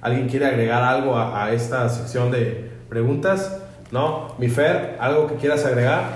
¿Alguien 0.00 0.28
quiere 0.28 0.46
agregar 0.46 0.82
algo 0.84 1.16
a, 1.16 1.44
a 1.44 1.52
esta 1.52 1.88
sección 1.88 2.30
de 2.30 2.70
preguntas? 2.88 3.60
¿No? 3.90 4.34
Mi 4.38 4.48
Fer, 4.48 4.96
¿algo 5.00 5.26
que 5.26 5.34
quieras 5.36 5.64
agregar? 5.64 6.12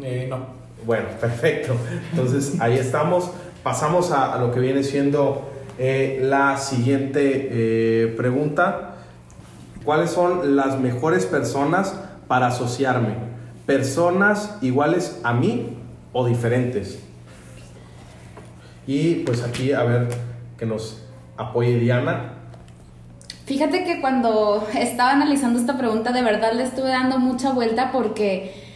Eh, 0.00 0.26
no. 0.28 0.62
Bueno, 0.86 1.06
perfecto. 1.20 1.74
Entonces 2.10 2.60
ahí 2.60 2.78
estamos. 2.78 3.30
Pasamos 3.62 4.10
a, 4.10 4.34
a 4.34 4.38
lo 4.38 4.52
que 4.52 4.60
viene 4.60 4.82
siendo 4.82 5.51
eh, 5.84 6.20
la 6.22 6.58
siguiente 6.58 7.48
eh, 7.50 8.14
pregunta. 8.16 8.98
¿Cuáles 9.84 10.12
son 10.12 10.54
las 10.54 10.78
mejores 10.78 11.26
personas 11.26 11.98
para 12.28 12.46
asociarme? 12.46 13.16
¿Personas 13.66 14.58
iguales 14.62 15.18
a 15.24 15.32
mí 15.32 15.76
o 16.12 16.24
diferentes? 16.24 17.00
Y 18.86 19.24
pues 19.24 19.42
aquí 19.42 19.72
a 19.72 19.82
ver 19.82 20.06
que 20.56 20.66
nos 20.66 21.02
apoye 21.36 21.76
Diana. 21.80 22.34
Fíjate 23.46 23.82
que 23.82 24.00
cuando 24.00 24.64
estaba 24.78 25.10
analizando 25.10 25.58
esta 25.58 25.76
pregunta 25.76 26.12
de 26.12 26.22
verdad 26.22 26.52
le 26.52 26.62
estuve 26.62 26.90
dando 26.90 27.18
mucha 27.18 27.50
vuelta 27.50 27.90
porque 27.90 28.71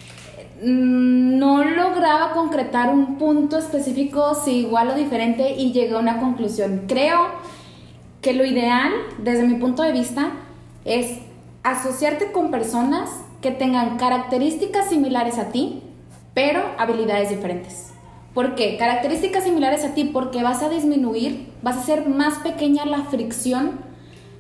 no 0.63 1.65
lograba 1.65 2.33
concretar 2.33 2.91
un 2.91 3.17
punto 3.17 3.59
específico 3.59 4.35
si 4.35 4.59
igual 4.59 4.89
o 4.89 4.95
diferente 4.95 5.55
y 5.57 5.73
llegué 5.73 5.95
a 5.95 5.99
una 5.99 6.19
conclusión. 6.19 6.85
Creo 6.87 7.27
que 8.23 8.33
lo 8.33 8.45
ideal, 8.45 8.93
desde 9.19 9.47
mi 9.47 9.55
punto 9.55 9.83
de 9.83 9.93
vista, 9.93 10.31
es 10.85 11.19
asociarte 11.63 12.33
con 12.33 12.51
personas 12.51 13.11
que 13.41 13.51
tengan 13.51 13.99
características 13.99 14.89
similares 14.89 15.39
a 15.39 15.51
ti, 15.51 15.83
pero 16.33 16.63
habilidades 16.79 17.31
diferentes. 17.31 17.93
¿Por 18.35 18.55
qué? 18.55 18.77
Características 18.77 19.45
similares 19.45 19.85
a 19.85 19.95
ti 19.95 20.05
porque 20.05 20.43
vas 20.43 20.63
a 20.63 20.69
disminuir, 20.69 21.53
vas 21.63 21.77
a 21.77 21.81
hacer 21.81 22.09
más 22.09 22.39
pequeña 22.39 22.85
la 22.85 23.05
fricción 23.05 23.81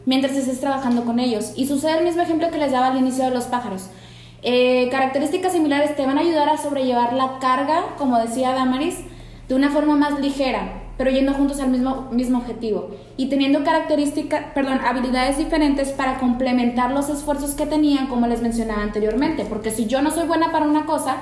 mientras 0.04 0.36
estés 0.36 0.60
trabajando 0.60 1.04
con 1.04 1.18
ellos. 1.18 1.52
Y 1.56 1.66
sucede 1.66 1.98
el 1.98 2.04
mismo 2.04 2.22
ejemplo 2.22 2.50
que 2.50 2.58
les 2.58 2.72
daba 2.72 2.88
al 2.88 2.98
inicio 2.98 3.24
de 3.24 3.30
los 3.30 3.44
pájaros. 3.44 3.88
Eh, 4.48 4.88
características 4.92 5.50
similares 5.50 5.96
te 5.96 6.06
van 6.06 6.18
a 6.18 6.20
ayudar 6.20 6.48
a 6.48 6.56
sobrellevar 6.56 7.12
la 7.14 7.40
carga, 7.40 7.96
como 7.98 8.16
decía 8.16 8.52
Damaris, 8.52 9.00
de 9.48 9.56
una 9.56 9.70
forma 9.70 9.96
más 9.96 10.20
ligera, 10.20 10.84
pero 10.96 11.10
yendo 11.10 11.32
juntos 11.32 11.58
al 11.58 11.68
mismo, 11.68 12.06
mismo 12.12 12.38
objetivo. 12.38 12.90
Y 13.16 13.26
teniendo 13.26 13.64
características, 13.64 14.44
perdón, 14.54 14.78
habilidades 14.86 15.36
diferentes 15.36 15.90
para 15.90 16.18
complementar 16.18 16.92
los 16.92 17.08
esfuerzos 17.08 17.56
que 17.56 17.66
tenían, 17.66 18.06
como 18.06 18.28
les 18.28 18.40
mencionaba 18.40 18.82
anteriormente, 18.82 19.44
porque 19.46 19.72
si 19.72 19.86
yo 19.86 20.00
no 20.00 20.12
soy 20.12 20.28
buena 20.28 20.52
para 20.52 20.64
una 20.64 20.86
cosa, 20.86 21.16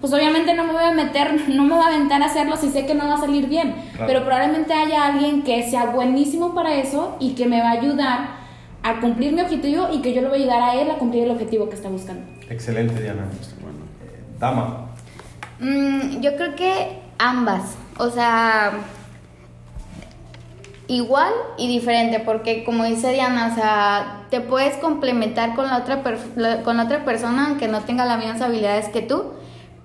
pues 0.00 0.12
obviamente 0.12 0.52
no 0.54 0.64
me 0.64 0.72
voy 0.72 0.82
a 0.82 0.90
meter, 0.90 1.48
no 1.48 1.62
me 1.62 1.76
voy 1.76 1.84
a 1.84 1.94
aventar 1.94 2.20
a 2.22 2.26
hacerlo 2.26 2.56
si 2.56 2.70
sé 2.70 2.86
que 2.86 2.94
no 2.96 3.06
va 3.06 3.14
a 3.14 3.20
salir 3.20 3.46
bien, 3.46 3.72
claro. 3.92 4.06
pero 4.08 4.24
probablemente 4.24 4.74
haya 4.74 5.06
alguien 5.06 5.44
que 5.44 5.62
sea 5.70 5.84
buenísimo 5.86 6.56
para 6.56 6.74
eso 6.74 7.14
y 7.20 7.36
que 7.36 7.46
me 7.46 7.60
va 7.60 7.68
a 7.68 7.78
ayudar 7.78 8.43
a 8.84 9.00
cumplir 9.00 9.32
mi 9.32 9.40
objetivo 9.40 9.88
y 9.92 10.02
que 10.02 10.12
yo 10.12 10.20
le 10.20 10.28
voy 10.28 10.38
a 10.38 10.42
ayudar 10.42 10.62
a 10.62 10.74
él 10.80 10.90
a 10.90 10.98
cumplir 10.98 11.24
el 11.24 11.30
objetivo 11.30 11.68
que 11.68 11.74
está 11.74 11.88
buscando. 11.88 12.22
Excelente, 12.48 13.02
Diana. 13.02 13.24
Bueno. 13.62 13.78
Eh, 14.04 14.22
Dama. 14.38 14.90
Mm, 15.58 16.20
yo 16.20 16.36
creo 16.36 16.54
que 16.54 16.98
ambas. 17.18 17.76
O 17.96 18.10
sea, 18.10 18.72
igual 20.86 21.32
y 21.56 21.66
diferente, 21.66 22.20
porque 22.20 22.62
como 22.62 22.84
dice 22.84 23.10
Diana, 23.10 23.50
o 23.52 23.54
sea, 23.54 24.26
te 24.28 24.42
puedes 24.42 24.76
complementar 24.76 25.54
con 25.54 25.66
la 25.66 25.78
otra, 25.78 26.02
con 26.62 26.76
la 26.76 26.84
otra 26.84 27.06
persona 27.06 27.46
aunque 27.46 27.68
no 27.68 27.80
tenga 27.80 28.04
las 28.04 28.18
mismas 28.18 28.42
habilidades 28.42 28.88
que 28.90 29.00
tú, 29.00 29.32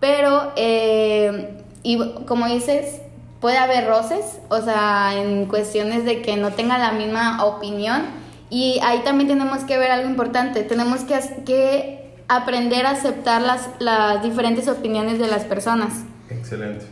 pero, 0.01 0.51
eh, 0.58 1.58
y 1.84 1.98
como 2.25 2.48
dices, 2.48 3.00
puede 3.39 3.58
haber 3.58 3.88
roces, 3.88 4.39
o 4.50 4.62
sea, 4.62 5.13
en 5.15 5.46
cuestiones 5.46 6.03
de 6.03 6.22
que 6.22 6.36
no 6.36 6.51
tenga 6.51 6.77
la 6.77 6.91
misma 6.91 7.46
opinión. 7.46 8.20
Y 8.50 8.79
ahí 8.84 9.01
también 9.03 9.27
tenemos 9.27 9.63
que 9.63 9.77
ver 9.77 9.91
algo 9.91 10.10
importante, 10.10 10.63
tenemos 10.63 11.01
que, 11.01 11.20
que 11.46 12.13
aprender 12.27 12.86
a 12.86 12.91
aceptar 12.91 13.41
las, 13.41 13.70
las 13.79 14.24
diferentes 14.24 14.68
opiniones 14.68 15.20
de 15.20 15.27
las 15.27 15.44
personas. 15.44 16.03
Excelente. 16.29 16.86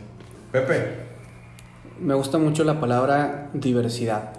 Pepe. 0.52 1.08
Me 2.00 2.14
gusta 2.14 2.38
mucho 2.38 2.64
la 2.64 2.80
palabra 2.80 3.50
diversidad. 3.54 4.32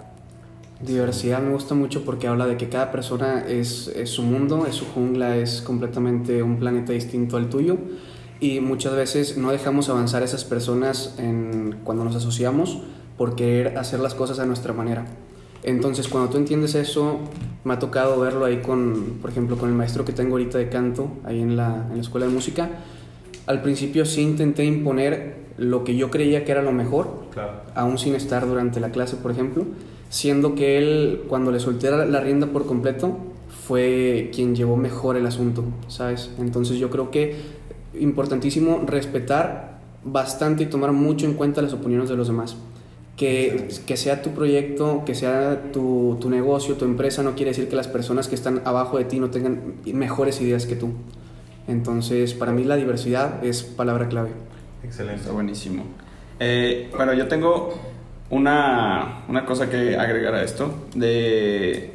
Diversidad 0.80 1.40
me 1.40 1.52
gusta 1.52 1.74
mucho 1.74 2.04
porque 2.06 2.26
habla 2.26 2.46
de 2.46 2.56
que 2.56 2.70
cada 2.70 2.90
persona 2.90 3.44
es, 3.46 3.88
es 3.88 4.08
su 4.08 4.22
mundo, 4.22 4.66
es 4.66 4.76
su 4.76 4.86
jungla, 4.86 5.36
es 5.36 5.60
completamente 5.60 6.42
un 6.42 6.58
planeta 6.58 6.92
distinto 6.92 7.36
al 7.36 7.50
tuyo 7.50 7.76
y 8.40 8.60
muchas 8.60 8.94
veces 8.96 9.36
no 9.36 9.52
dejamos 9.52 9.90
avanzar 9.90 10.22
a 10.22 10.24
esas 10.24 10.44
personas 10.44 11.14
en, 11.18 11.80
cuando 11.84 12.02
nos 12.04 12.16
asociamos 12.16 12.78
por 13.18 13.36
querer 13.36 13.76
hacer 13.76 14.00
las 14.00 14.14
cosas 14.14 14.38
a 14.38 14.46
nuestra 14.46 14.72
manera. 14.72 15.04
Entonces, 15.62 16.08
cuando 16.08 16.30
tú 16.30 16.38
entiendes 16.38 16.74
eso, 16.74 17.20
me 17.64 17.74
ha 17.74 17.78
tocado 17.78 18.18
verlo 18.18 18.44
ahí 18.44 18.62
con, 18.62 19.18
por 19.20 19.30
ejemplo, 19.30 19.56
con 19.56 19.68
el 19.68 19.74
maestro 19.74 20.04
que 20.04 20.12
tengo 20.12 20.32
ahorita 20.32 20.58
de 20.58 20.68
canto, 20.68 21.08
ahí 21.24 21.40
en 21.40 21.56
la, 21.56 21.86
en 21.90 21.96
la 21.96 22.00
escuela 22.00 22.26
de 22.26 22.32
música. 22.32 22.70
Al 23.46 23.62
principio 23.62 24.06
sí 24.06 24.22
intenté 24.22 24.64
imponer 24.64 25.40
lo 25.58 25.84
que 25.84 25.96
yo 25.96 26.10
creía 26.10 26.44
que 26.44 26.52
era 26.52 26.62
lo 26.62 26.72
mejor, 26.72 27.26
claro. 27.32 27.60
aún 27.74 27.98
sin 27.98 28.14
estar 28.14 28.46
durante 28.46 28.80
la 28.80 28.90
clase, 28.90 29.16
por 29.16 29.30
ejemplo, 29.30 29.64
siendo 30.08 30.54
que 30.54 30.78
él, 30.78 31.22
cuando 31.28 31.52
le 31.52 31.60
solté 31.60 31.90
la 31.90 32.20
rienda 32.20 32.46
por 32.46 32.64
completo, 32.66 33.18
fue 33.66 34.30
quien 34.34 34.56
llevó 34.56 34.76
mejor 34.76 35.16
el 35.16 35.26
asunto, 35.26 35.64
¿sabes? 35.88 36.30
Entonces 36.38 36.78
yo 36.78 36.90
creo 36.90 37.10
que 37.10 37.36
importantísimo 37.94 38.82
respetar 38.86 39.78
bastante 40.02 40.62
y 40.62 40.66
tomar 40.66 40.92
mucho 40.92 41.26
en 41.26 41.34
cuenta 41.34 41.60
las 41.60 41.72
opiniones 41.72 42.08
de 42.08 42.16
los 42.16 42.26
demás. 42.26 42.56
Que, 43.16 43.68
que, 43.86 43.98
sea 43.98 44.22
tu 44.22 44.30
proyecto, 44.30 45.02
que 45.04 45.14
sea 45.14 45.72
tu, 45.72 46.16
tu, 46.20 46.30
negocio, 46.30 46.76
tu 46.76 46.86
empresa, 46.86 47.22
no 47.22 47.34
quiere 47.34 47.50
decir 47.50 47.68
que 47.68 47.76
las 47.76 47.86
personas 47.86 48.28
que 48.28 48.34
están 48.34 48.62
abajo 48.64 48.96
de 48.96 49.04
ti 49.04 49.20
no 49.20 49.28
tengan 49.28 49.74
mejores 49.84 50.40
ideas 50.40 50.64
que 50.64 50.74
tú. 50.74 50.94
Entonces, 51.68 52.32
para 52.32 52.52
mí 52.52 52.64
la 52.64 52.76
diversidad 52.76 53.44
es 53.44 53.62
palabra 53.62 54.08
clave. 54.08 54.30
Excelente. 54.82 55.20
Está 55.20 55.32
buenísimo. 55.32 55.84
Eh, 56.38 56.90
bueno, 56.96 57.12
yo 57.12 57.28
tengo 57.28 57.78
una, 58.30 59.24
una, 59.28 59.44
cosa 59.44 59.68
que 59.68 59.96
agregar 59.96 60.34
a 60.34 60.42
esto. 60.42 60.72
De, 60.94 61.92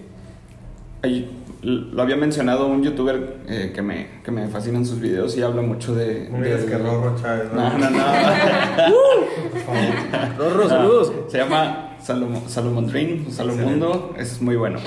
lo 1.66 2.02
había 2.04 2.16
mencionado 2.16 2.68
un 2.68 2.84
youtuber 2.84 3.38
eh, 3.48 3.72
que, 3.74 3.82
me, 3.82 4.22
que 4.24 4.30
me 4.30 4.48
fascinan 4.48 4.86
sus 4.86 5.00
videos 5.00 5.36
y 5.36 5.42
habla 5.42 5.64
mucho 5.64 5.96
de... 5.96 6.30
No 6.30 6.44
digas 6.44 6.64
que 6.64 6.78
Rorro 6.78 7.16
Chávez. 7.20 7.52
No, 7.52 7.78
no, 7.78 7.90
no. 7.90 7.98
Rorro, 10.38 10.70
saludos. 10.70 11.12
Se 11.28 11.40
llama 11.40 11.98
Salomon, 12.00 12.48
Salomon 12.48 12.86
Dream, 12.86 13.32
Salomundo, 13.32 14.14
es 14.16 14.44
muy 14.44 14.56
bueno. 14.56 14.78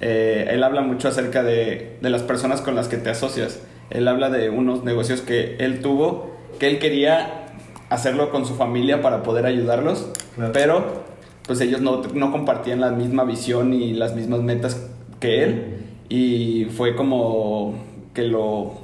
Eh, 0.00 0.48
él 0.50 0.64
habla 0.64 0.80
mucho 0.80 1.08
acerca 1.08 1.42
de, 1.42 1.98
de 2.00 2.10
las 2.10 2.22
personas 2.22 2.62
con 2.62 2.74
las 2.74 2.88
que 2.88 2.96
te 2.96 3.10
asocias. 3.10 3.60
Él 3.90 4.08
habla 4.08 4.30
de 4.30 4.48
unos 4.48 4.84
negocios 4.84 5.20
que 5.20 5.56
él 5.58 5.82
tuvo, 5.82 6.34
que 6.58 6.68
él 6.68 6.78
quería 6.78 7.48
hacerlo 7.90 8.30
con 8.30 8.46
su 8.46 8.54
familia 8.54 9.02
para 9.02 9.22
poder 9.22 9.44
ayudarlos, 9.44 10.10
claro. 10.34 10.52
pero 10.54 11.04
pues 11.46 11.60
ellos 11.60 11.82
no, 11.82 12.00
no 12.14 12.32
compartían 12.32 12.80
la 12.80 12.90
misma 12.90 13.24
visión 13.24 13.74
y 13.74 13.92
las 13.92 14.14
mismas 14.14 14.40
metas 14.40 14.88
que 15.20 15.44
él 15.44 15.82
y 16.12 16.66
fue 16.66 16.94
como 16.94 17.74
que 18.12 18.24
lo, 18.24 18.74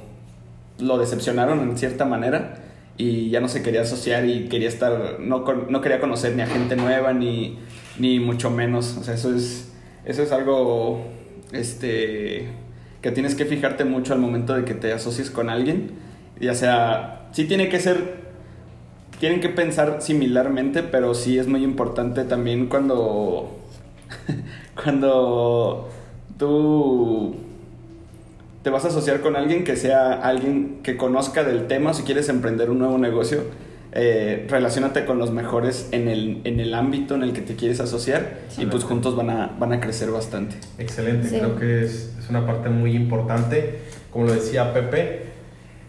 lo 0.79 0.97
decepcionaron 0.97 1.59
en 1.59 1.77
cierta 1.77 2.03
manera 2.03 2.55
y 2.97 3.29
ya 3.29 3.39
no 3.39 3.47
se 3.47 3.61
quería 3.61 3.81
asociar 3.81 4.25
y 4.25 4.49
quería 4.49 4.67
estar, 4.67 5.19
no, 5.19 5.45
no 5.69 5.81
quería 5.81 5.99
conocer 5.99 6.35
ni 6.35 6.41
a 6.41 6.47
gente 6.47 6.75
nueva 6.75 7.13
ni, 7.13 7.59
ni 7.99 8.19
mucho 8.19 8.49
menos, 8.49 8.97
o 8.97 9.03
sea, 9.03 9.13
eso 9.13 9.35
es, 9.35 9.71
eso 10.05 10.23
es 10.23 10.31
algo 10.31 11.05
este, 11.51 12.47
que 13.03 13.11
tienes 13.11 13.35
que 13.35 13.45
fijarte 13.45 13.85
mucho 13.85 14.13
al 14.13 14.19
momento 14.19 14.55
de 14.55 14.65
que 14.65 14.73
te 14.73 14.91
asocies 14.91 15.29
con 15.29 15.51
alguien, 15.51 15.91
ya 16.41 16.55
sea, 16.55 17.29
sí 17.31 17.45
tiene 17.45 17.69
que 17.69 17.79
ser 17.79 18.27
tienen 19.19 19.39
que 19.39 19.49
pensar 19.49 19.97
similarmente, 20.01 20.81
pero 20.81 21.13
sí 21.13 21.37
es 21.37 21.47
muy 21.47 21.63
importante 21.63 22.23
también 22.23 22.67
cuando 22.67 23.59
cuando 24.83 25.89
tú 26.39 27.35
te 28.63 28.69
vas 28.71 28.83
a 28.85 28.87
asociar 28.87 29.19
con 29.21 29.35
alguien 29.35 29.63
que 29.63 29.75
sea 29.75 30.13
alguien 30.13 30.79
que 30.81 30.97
conozca 30.97 31.43
del 31.43 31.67
tema, 31.67 31.93
si 31.93 32.03
quieres 32.03 32.29
emprender 32.29 32.69
un 32.71 32.79
nuevo 32.79 32.97
negocio, 32.97 33.43
eh, 33.91 34.45
relacionate 34.49 35.05
con 35.05 35.17
los 35.19 35.31
mejores 35.31 35.89
en 35.91 36.07
el, 36.07 36.41
en 36.45 36.59
el 36.59 36.73
ámbito 36.73 37.15
en 37.15 37.23
el 37.23 37.33
que 37.33 37.41
te 37.41 37.55
quieres 37.55 37.79
asociar 37.79 38.39
y 38.57 38.65
pues 38.67 38.83
juntos 38.83 39.15
van 39.15 39.29
a, 39.29 39.55
van 39.59 39.73
a 39.73 39.79
crecer 39.79 40.11
bastante. 40.11 40.55
Excelente, 40.77 41.27
Sí. 41.29 41.37
creo 41.37 41.55
que 41.57 41.83
es, 41.83 42.15
es 42.19 42.29
una 42.29 42.45
parte 42.45 42.69
muy 42.69 42.95
importante. 42.95 43.79
Como 44.11 44.25
lo 44.25 44.33
decía 44.33 44.73
Pepe, 44.73 45.23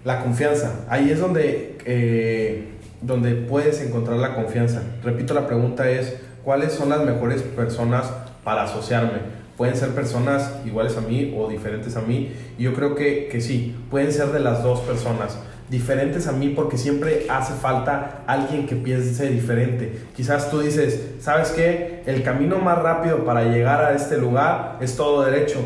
la 0.04 0.22
confianza. 0.22 0.84
Ahí 0.88 1.10
es 1.10 1.20
donde, 1.20 1.76
eh, 1.84 2.64
donde 3.02 3.34
puedes 3.34 3.80
encontrar 3.82 4.18
la 4.18 4.34
confianza. 4.34 4.82
Repito, 5.04 5.32
la 5.34 5.46
pregunta 5.46 5.90
es, 5.90 6.16
¿cuáles 6.44 6.72
son 6.72 6.88
las 6.88 7.04
mejores 7.04 7.42
personas 7.42 8.10
para 8.44 8.62
asociarme? 8.64 9.39
Pueden 9.60 9.76
ser 9.76 9.90
personas 9.90 10.54
iguales 10.64 10.96
a 10.96 11.02
mí 11.02 11.36
o 11.36 11.46
diferentes 11.46 11.94
a 11.94 12.00
mí. 12.00 12.32
Yo 12.58 12.72
creo 12.72 12.94
que, 12.94 13.28
que 13.30 13.42
sí, 13.42 13.76
pueden 13.90 14.10
ser 14.10 14.28
de 14.28 14.40
las 14.40 14.62
dos 14.62 14.80
personas. 14.80 15.36
Diferentes 15.68 16.26
a 16.28 16.32
mí 16.32 16.48
porque 16.48 16.78
siempre 16.78 17.26
hace 17.28 17.52
falta 17.52 18.24
alguien 18.26 18.66
que 18.66 18.74
piense 18.74 19.28
diferente. 19.28 19.98
Quizás 20.16 20.50
tú 20.50 20.60
dices, 20.60 21.10
¿sabes 21.20 21.50
qué? 21.50 22.02
El 22.06 22.22
camino 22.22 22.56
más 22.56 22.78
rápido 22.78 23.26
para 23.26 23.44
llegar 23.44 23.84
a 23.84 23.92
este 23.92 24.16
lugar 24.16 24.78
es 24.80 24.96
todo 24.96 25.26
derecho. 25.26 25.58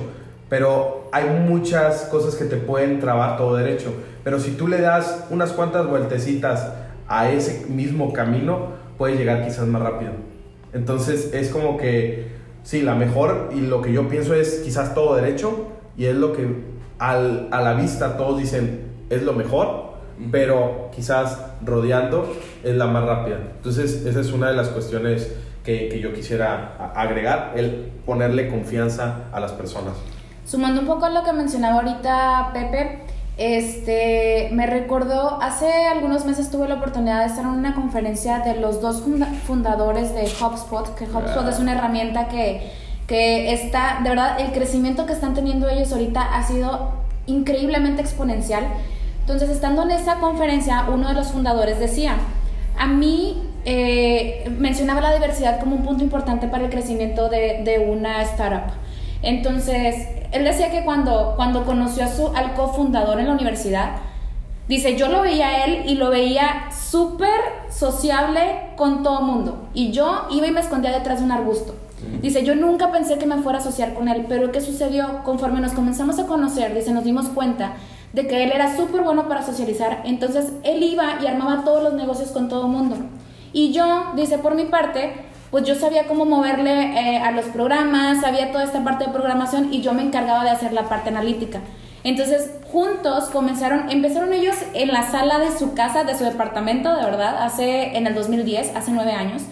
Pero 0.49 1.09
hay 1.13 1.27
muchas 1.31 2.07
cosas 2.07 2.35
que 2.35 2.47
te 2.47 2.57
pueden 2.57 2.99
trabar 2.99 3.37
todo 3.37 3.55
derecho. 3.55 3.95
Pero 4.25 4.41
si 4.41 4.57
tú 4.57 4.67
le 4.67 4.81
das 4.81 5.27
unas 5.31 5.53
cuantas 5.53 5.87
vueltecitas 5.87 6.69
a 7.07 7.31
ese 7.31 7.67
mismo 7.69 8.13
camino, 8.13 8.71
puedes 8.99 9.17
llegar 9.17 9.45
quizás 9.45 9.69
más 9.69 9.83
rápido. 9.83 10.11
Entonces 10.73 11.33
es 11.33 11.51
como 11.51 11.77
que, 11.77 12.34
sí, 12.64 12.83
la 12.83 12.94
mejor 12.97 13.50
y 13.54 13.61
lo 13.61 13.80
que 13.80 13.92
yo 13.92 14.09
pienso 14.09 14.35
es 14.35 14.61
quizás 14.64 14.92
todo 14.94 15.14
derecho 15.14 15.68
y 15.97 16.06
es 16.06 16.16
lo 16.16 16.33
que 16.33 16.64
al- 16.99 17.49
a 17.52 17.61
la 17.61 17.75
vista 17.75 18.16
todos 18.16 18.38
dicen 18.38 18.92
es 19.11 19.23
lo 19.23 19.33
mejor, 19.35 19.94
pero 20.33 20.90
quizás 20.94 21.38
rodeando 21.64 22.33
es 22.64 22.75
la 22.75 22.87
más 22.87 23.04
rápida. 23.04 23.38
Entonces 23.56 24.04
esa 24.06 24.21
es 24.21 24.33
una 24.33 24.49
de 24.49 24.54
las 24.56 24.68
cuestiones 24.68 25.33
que, 25.64 25.88
que 25.88 26.00
yo 26.00 26.12
quisiera 26.12 26.75
a- 26.78 27.00
agregar, 27.00 27.52
el 27.56 27.90
ponerle 28.04 28.49
confianza 28.49 29.25
a 29.33 29.38
las 29.40 29.52
personas. 29.52 29.94
Sumando 30.44 30.80
un 30.83 30.87
poco 30.87 31.06
a 31.06 31.11
lo 31.11 31.23
que 31.25 31.33
mencionaba 31.33 31.76
ahorita 31.80 32.50
Pepe, 32.52 33.00
este, 33.37 34.49
me 34.53 34.67
recordó, 34.67 35.41
hace 35.43 35.67
algunos 35.87 36.25
meses 36.25 36.50
tuve 36.50 36.69
la 36.69 36.76
oportunidad 36.76 37.21
de 37.21 37.26
estar 37.26 37.45
en 37.45 37.50
una 37.50 37.75
conferencia 37.75 38.38
de 38.41 38.57
los 38.57 38.81
dos 38.81 39.03
funda- 39.03 39.29
fundadores 39.47 40.14
de 40.14 40.23
HubSpot, 40.23 40.95
que 40.95 41.05
HubSpot 41.05 41.45
Ah. 41.47 41.50
es 41.50 41.59
una 41.59 41.73
herramienta 41.73 42.29
que, 42.29 42.71
que 43.09 43.53
está, 43.53 44.00
de 44.03 44.11
verdad, 44.11 44.41
el 44.41 44.53
crecimiento 44.53 45.05
que 45.07 45.12
están 45.12 45.35
teniendo 45.35 45.69
ellos 45.69 45.93
ahorita 45.93 46.23
ha 46.23 46.43
sido 46.45 46.93
increíblemente 47.26 48.03
exponencial. 48.03 48.64
Entonces, 49.20 49.49
estando 49.51 49.83
en 49.83 49.90
esa 49.90 50.16
conferencia, 50.16 50.85
uno 50.92 51.09
de 51.09 51.14
los 51.14 51.29
fundadores 51.29 51.79
decía, 51.81 52.16
a 52.79 52.87
mí 52.87 53.42
eh, 53.64 54.44
mencionaba 54.59 55.01
la 55.01 55.14
diversidad 55.14 55.59
como 55.59 55.77
un 55.77 55.83
punto 55.85 56.05
importante 56.05 56.47
para 56.49 56.64
el 56.64 56.70
crecimiento 56.70 57.29
de, 57.31 57.62
de 57.64 57.79
una 57.79 58.20
startup. 58.23 58.75
Entonces, 59.25 60.09
él 60.33 60.45
decía 60.45 60.71
que 60.71 60.85
cuando, 60.85 61.35
cuando 61.37 61.65
conoció 61.65 62.05
a 62.05 62.09
su, 62.09 62.29
al 62.29 62.55
cofundador 62.55 63.19
en 63.21 63.27
la 63.27 63.33
universidad, 63.33 63.97
dice, 64.69 64.97
yo 64.97 65.09
lo 65.09 65.23
veía 65.23 65.49
a 65.49 65.65
él 65.65 65.83
y 65.87 65.95
lo 65.95 66.11
veía 66.11 66.71
súper 66.71 67.41
sociable 67.71 68.41
con 68.77 69.03
todo 69.03 69.23
mundo. 69.23 69.69
Y 69.75 69.93
yo 69.93 70.27
iba 70.31 70.47
y 70.47 70.51
me 70.51 70.61
escondía 70.61 70.93
detrás 70.93 71.19
de 71.21 71.25
un 71.25 71.33
arbusto. 71.33 71.75
Dice, 72.21 72.45
yo 72.45 72.55
nunca 72.55 72.93
pensé 72.93 73.19
que 73.19 73.27
me 73.27 73.39
fuera 73.39 73.59
a 73.59 73.61
asociar 73.63 73.95
con 73.95 74.09
él, 74.09 74.27
pero 74.29 74.53
¿qué 74.53 74.61
sucedió? 74.61 75.23
Conforme 75.25 75.61
nos 75.61 75.73
comenzamos 75.73 76.19
a 76.19 76.27
conocer, 76.27 76.75
dice, 76.75 76.93
nos 76.93 77.05
dimos 77.05 77.29
cuenta 77.29 77.75
de 78.13 78.27
que 78.27 78.45
él 78.45 78.53
era 78.53 78.77
súper 78.77 79.03
bueno 79.03 79.27
para 79.27 79.43
socializar, 79.43 80.03
entonces 80.05 80.53
él 80.63 80.83
iba 80.83 81.19
y 81.23 81.27
armaba 81.27 81.65
todos 81.65 81.83
los 81.83 81.95
negocios 81.95 82.31
con 82.31 82.49
todo 82.49 82.69
mundo. 82.69 82.97
Y 83.53 83.73
yo, 83.73 84.13
dice, 84.17 84.39
por 84.39 84.55
mi 84.55 84.65
parte, 84.65 85.13
pues 85.55 85.62
yo 85.69 85.77
sabía 85.77 86.09
cómo 86.09 86.25
moverle 86.25 86.73
eh, 86.99 87.19
a 87.19 87.31
los 87.31 87.45
programas, 87.45 88.21
sabía 88.23 88.51
toda 88.51 88.64
esta 88.64 88.83
parte 88.83 89.05
de 89.05 89.12
programación 89.12 89.73
y 89.73 89.83
yo 89.83 89.93
me 89.95 90.03
encargaba 90.03 90.43
de 90.43 90.51
hacer 90.51 90.73
la 90.73 90.88
parte 90.88 91.11
analítica. 91.11 91.61
Entonces, 92.03 92.51
juntos 92.73 93.27
comenzaron, 93.27 93.88
empezaron 93.88 94.33
ellos 94.33 94.57
en 94.75 94.88
la 94.88 95.09
sala 95.09 95.38
de 95.38 95.57
su 95.57 95.73
casa, 95.75 96.03
de 96.03 96.19
su 96.19 96.25
departamento, 96.25 96.93
de 96.97 97.05
verdad, 97.05 97.37
hace, 97.40 97.97
en 97.97 98.09
el 98.09 98.17
2010, 98.17 98.75
hace 98.75 98.90
nueve 98.90 99.12
años. 99.12 99.43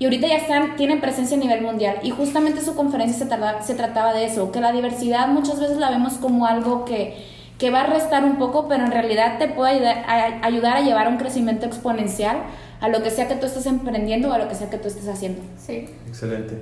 Y 0.00 0.06
ahorita 0.06 0.26
ya 0.26 0.34
están, 0.34 0.74
tienen 0.74 1.00
presencia 1.00 1.36
a 1.36 1.40
nivel 1.40 1.62
mundial. 1.62 1.98
Y 2.02 2.10
justamente 2.10 2.60
su 2.60 2.74
conferencia 2.74 3.16
se, 3.16 3.26
trata- 3.26 3.62
se 3.62 3.76
trataba 3.76 4.12
de 4.14 4.24
eso, 4.24 4.50
que 4.50 4.60
la 4.60 4.72
diversidad 4.72 5.28
muchas 5.28 5.60
veces 5.60 5.76
la 5.76 5.90
vemos 5.90 6.14
como 6.14 6.46
algo 6.46 6.84
que, 6.84 7.24
que 7.56 7.70
va 7.70 7.82
a 7.82 7.86
restar 7.86 8.24
un 8.24 8.34
poco, 8.38 8.66
pero 8.66 8.84
en 8.84 8.90
realidad 8.90 9.38
te 9.38 9.46
puede 9.46 9.74
ayudar 9.76 10.04
a, 10.08 10.44
ayudar 10.44 10.76
a 10.78 10.80
llevar 10.80 11.06
a 11.06 11.10
un 11.10 11.18
crecimiento 11.18 11.66
exponencial 11.66 12.38
a 12.80 12.88
lo 12.88 13.02
que 13.02 13.10
sea 13.10 13.28
que 13.28 13.36
tú 13.36 13.46
estés 13.46 13.66
emprendiendo 13.66 14.28
o 14.28 14.32
a 14.32 14.38
lo 14.38 14.48
que 14.48 14.54
sea 14.54 14.70
que 14.70 14.78
tú 14.78 14.88
estés 14.88 15.08
haciendo. 15.08 15.40
Sí. 15.58 15.88
Excelente. 16.06 16.60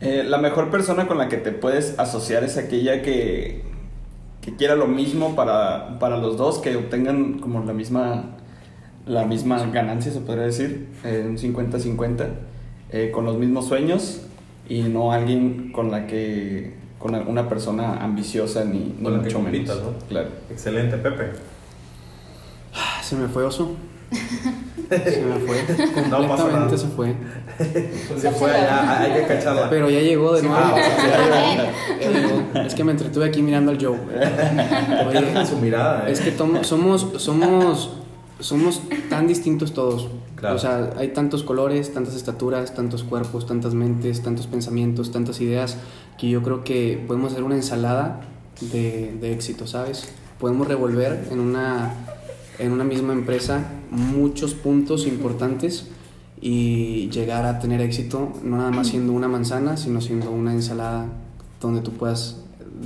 Eh, 0.00 0.24
la 0.26 0.38
mejor 0.38 0.70
persona 0.70 1.06
con 1.06 1.18
la 1.18 1.28
que 1.28 1.36
te 1.36 1.52
puedes 1.52 1.98
asociar 1.98 2.44
es 2.44 2.56
aquella 2.56 3.02
que, 3.02 3.62
que 4.40 4.54
quiera 4.56 4.76
lo 4.76 4.86
mismo 4.86 5.34
para, 5.34 5.98
para 5.98 6.16
los 6.18 6.36
dos, 6.36 6.58
que 6.58 6.76
obtengan 6.76 7.38
como 7.38 7.64
la 7.64 7.72
misma, 7.72 8.36
la 9.06 9.24
misma 9.24 9.64
ganancia, 9.66 10.12
se 10.12 10.20
podría 10.20 10.44
decir, 10.44 10.88
eh, 11.04 11.24
un 11.28 11.36
50-50, 11.36 12.26
eh, 12.90 13.10
con 13.12 13.24
los 13.24 13.38
mismos 13.38 13.66
sueños 13.66 14.22
y 14.68 14.82
no 14.82 15.12
alguien 15.12 15.72
con 15.72 15.90
la 15.90 16.06
que 16.06 16.76
con 16.98 17.14
una 17.14 17.48
persona 17.48 18.02
ambiciosa 18.02 18.64
ni, 18.64 18.94
ni 18.98 19.08
mucho 19.08 19.12
menos. 19.18 19.32
compitas, 19.34 19.76
¿no? 19.78 19.92
Claro. 20.08 20.28
Excelente, 20.50 20.96
Pepe. 20.96 21.30
Se 23.02 23.16
me 23.16 23.28
fue 23.28 23.44
oso. 23.44 23.76
Se 24.10 25.22
me 25.22 25.38
fue. 25.40 25.64
No. 26.08 26.16
Completamente 26.18 26.78
se 26.78 26.86
fue. 26.88 27.14
Se 28.18 28.30
fue 28.30 28.50
allá, 28.52 29.00
hay 29.00 29.12
que 29.20 29.26
cacharla. 29.26 29.68
Pero 29.68 29.90
ya 29.90 30.00
llegó 30.00 30.32
de 30.34 30.40
Sí, 30.40 30.46
nuevo. 30.46 30.76
llegó. 32.00 32.60
Es 32.60 32.74
que 32.74 32.84
me 32.84 32.92
entretuve 32.92 33.26
aquí 33.26 33.42
mirando 33.42 33.70
al 33.72 33.78
Joe. 33.84 33.98
Oye, 35.08 35.46
su 35.46 35.56
mirada, 35.58 36.08
¿eh? 36.08 36.12
es 36.12 36.20
que 36.20 36.32
tomo- 36.32 36.64
somos, 36.64 37.06
somos, 37.18 37.90
somos 38.40 38.82
tan 39.10 39.26
distintos 39.26 39.74
todos. 39.74 40.08
Claro. 40.36 40.54
O 40.54 40.58
sea, 40.58 40.90
hay 40.96 41.08
tantos 41.08 41.42
colores, 41.42 41.92
tantas 41.92 42.14
estaturas, 42.14 42.72
tantos 42.74 43.02
cuerpos, 43.02 43.46
tantas 43.46 43.74
mentes, 43.74 44.22
tantos 44.22 44.46
pensamientos, 44.46 45.10
tantas 45.12 45.40
ideas, 45.40 45.76
que 46.16 46.28
yo 46.30 46.42
creo 46.42 46.62
que 46.64 47.02
podemos 47.06 47.32
hacer 47.32 47.42
una 47.44 47.56
ensalada 47.56 48.20
de, 48.60 49.16
de 49.20 49.32
éxito, 49.32 49.66
¿sabes? 49.66 50.08
Podemos 50.38 50.68
revolver 50.68 51.26
en 51.32 51.40
una, 51.40 51.92
en 52.58 52.72
una 52.72 52.84
misma 52.84 53.12
empresa 53.12 53.64
muchos 53.90 54.54
puntos 54.54 55.06
importantes 55.06 55.88
y 56.40 57.08
llegar 57.10 57.44
a 57.46 57.58
tener 57.58 57.80
éxito, 57.80 58.32
no 58.44 58.58
nada 58.58 58.70
más 58.70 58.88
siendo 58.88 59.12
una 59.12 59.28
manzana, 59.28 59.76
sino 59.76 60.00
siendo 60.00 60.30
una 60.30 60.52
ensalada 60.52 61.06
donde 61.60 61.80
tú 61.80 61.92
puedas 61.92 62.36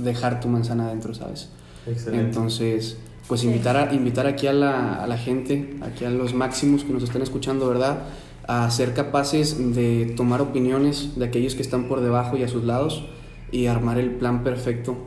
dejar 0.03 0.39
tu 0.39 0.47
manzana 0.47 0.87
adentro, 0.87 1.13
¿sabes? 1.13 1.49
Excelente. 1.85 2.25
Entonces, 2.25 2.97
pues 3.27 3.43
invitar, 3.43 3.77
a, 3.77 3.93
invitar 3.93 4.25
aquí 4.25 4.47
a 4.47 4.53
la, 4.53 5.03
a 5.03 5.07
la 5.07 5.17
gente, 5.17 5.77
aquí 5.81 6.05
a 6.05 6.09
los 6.09 6.33
máximos 6.33 6.83
que 6.83 6.93
nos 6.93 7.03
están 7.03 7.21
escuchando, 7.21 7.67
¿verdad? 7.67 8.03
A 8.47 8.69
ser 8.71 8.93
capaces 8.93 9.75
de 9.75 10.13
tomar 10.17 10.41
opiniones 10.41 11.11
de 11.15 11.25
aquellos 11.25 11.55
que 11.55 11.61
están 11.61 11.87
por 11.87 12.01
debajo 12.01 12.37
y 12.37 12.43
a 12.43 12.47
sus 12.47 12.63
lados 12.63 13.05
y 13.51 13.67
armar 13.67 13.99
el 13.99 14.11
plan 14.11 14.43
perfecto 14.43 14.97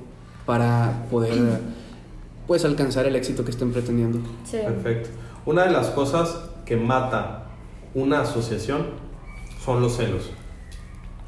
para 0.46 1.06
poder, 1.10 1.60
pues, 2.46 2.64
alcanzar 2.64 3.06
el 3.06 3.16
éxito 3.16 3.44
que 3.44 3.50
estén 3.50 3.72
pretendiendo. 3.72 4.20
Sí. 4.44 4.58
Perfecto. 4.58 5.10
Una 5.44 5.64
de 5.64 5.72
las 5.72 5.88
cosas 5.88 6.38
que 6.64 6.76
mata 6.76 7.44
una 7.94 8.20
asociación 8.20 8.86
son 9.64 9.80
los 9.80 9.96
celos. 9.96 10.30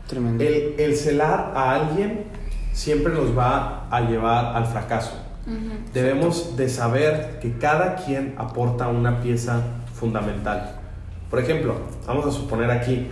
Tremendo. 0.07 0.42
El, 0.42 0.74
el 0.78 0.96
celar 0.96 1.52
a 1.54 1.74
alguien 1.74 2.24
siempre 2.72 3.12
nos 3.12 3.37
va 3.37 3.88
a 3.90 4.00
llevar 4.02 4.57
al 4.57 4.66
fracaso. 4.66 5.12
Debemos 5.94 6.57
de 6.59 6.68
saber 6.68 7.38
que 7.40 7.57
cada 7.57 7.96
quien 7.96 8.35
aporta 8.37 8.88
una 8.88 9.22
pieza 9.22 9.62
fundamental. 9.94 10.78
Por 11.31 11.38
ejemplo, 11.38 11.74
vamos 12.07 12.26
a 12.26 12.31
suponer 12.31 12.70
aquí, 12.70 13.11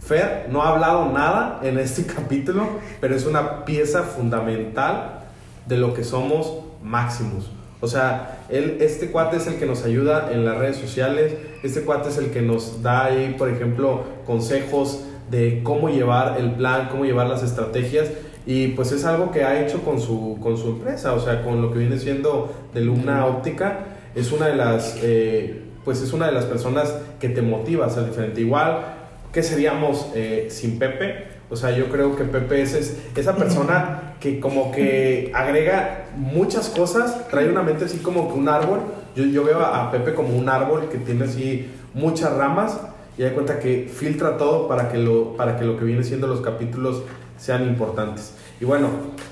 Fer 0.00 0.48
no 0.50 0.62
ha 0.62 0.70
hablado 0.70 1.12
nada 1.12 1.60
en 1.62 1.78
este 1.78 2.04
capítulo, 2.14 2.66
pero 3.00 3.14
es 3.14 3.24
una 3.24 3.64
pieza 3.64 4.02
fundamental 4.02 5.20
de 5.66 5.76
lo 5.76 5.94
que 5.94 6.04
somos 6.04 6.65
Maximus. 6.86 7.50
O 7.80 7.88
sea, 7.88 8.44
él, 8.48 8.78
este 8.80 9.10
cuate 9.10 9.36
es 9.36 9.46
el 9.46 9.56
que 9.56 9.66
nos 9.66 9.84
ayuda 9.84 10.30
en 10.32 10.44
las 10.44 10.56
redes 10.56 10.76
sociales, 10.76 11.34
este 11.62 11.82
cuate 11.82 12.08
es 12.08 12.16
el 12.16 12.30
que 12.30 12.40
nos 12.40 12.82
da 12.82 13.04
ahí, 13.04 13.34
por 13.36 13.50
ejemplo, 13.50 14.04
consejos 14.24 15.04
de 15.30 15.60
cómo 15.62 15.88
llevar 15.88 16.36
el 16.38 16.52
plan, 16.52 16.88
cómo 16.90 17.04
llevar 17.04 17.26
las 17.26 17.42
estrategias. 17.42 18.08
Y 18.46 18.68
pues 18.68 18.92
es 18.92 19.04
algo 19.04 19.32
que 19.32 19.42
ha 19.42 19.60
hecho 19.60 19.82
con 19.82 20.00
su, 20.00 20.38
con 20.40 20.56
su 20.56 20.68
empresa, 20.68 21.12
o 21.14 21.20
sea, 21.20 21.42
con 21.42 21.60
lo 21.60 21.72
que 21.72 21.80
viene 21.80 21.98
siendo 21.98 22.54
de 22.72 22.80
Lumna 22.80 23.26
Óptica. 23.26 23.80
Es 24.14 24.30
una 24.30 24.46
de 24.46 24.56
las, 24.56 24.96
eh, 25.02 25.62
pues 25.84 26.00
es 26.00 26.12
una 26.12 26.26
de 26.26 26.32
las 26.32 26.44
personas 26.44 26.94
que 27.18 27.28
te 27.28 27.42
motiva 27.42 27.86
a 27.86 27.90
ser 27.90 28.06
diferente. 28.06 28.40
Igual, 28.40 29.05
¿qué 29.32 29.42
seríamos 29.42 30.10
eh, 30.14 30.48
sin 30.50 30.78
Pepe? 30.78 31.28
O 31.48 31.56
sea, 31.56 31.70
yo 31.70 31.88
creo 31.88 32.16
que 32.16 32.24
Pepe 32.24 32.62
es, 32.62 32.74
es 32.74 32.96
esa 33.14 33.36
persona 33.36 34.14
que 34.20 34.40
como 34.40 34.72
que 34.72 35.30
agrega 35.34 36.06
muchas 36.16 36.68
cosas, 36.70 37.28
trae 37.28 37.48
una 37.48 37.62
mente 37.62 37.84
así 37.84 37.98
como 37.98 38.28
que 38.32 38.38
un 38.38 38.48
árbol. 38.48 38.80
Yo, 39.14 39.24
yo 39.24 39.44
veo 39.44 39.60
a 39.60 39.90
Pepe 39.90 40.14
como 40.14 40.36
un 40.36 40.48
árbol 40.48 40.88
que 40.88 40.98
tiene 40.98 41.24
así 41.24 41.70
muchas 41.94 42.32
ramas 42.32 42.80
y 43.16 43.22
da 43.22 43.32
cuenta 43.32 43.58
que 43.58 43.88
filtra 43.92 44.36
todo 44.36 44.68
para 44.68 44.90
que 44.90 44.98
lo, 44.98 45.36
para 45.36 45.56
que, 45.56 45.64
lo 45.64 45.78
que 45.78 45.84
viene 45.84 46.04
siendo 46.04 46.26
los 46.26 46.40
capítulos 46.40 47.02
sean 47.38 47.64
importantes. 47.64 48.34
Y 48.60 48.64
bueno, 48.64 48.88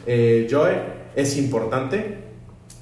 eh, 0.07 0.47
Joe 0.51 0.81
es 1.15 1.37
importante. 1.37 2.19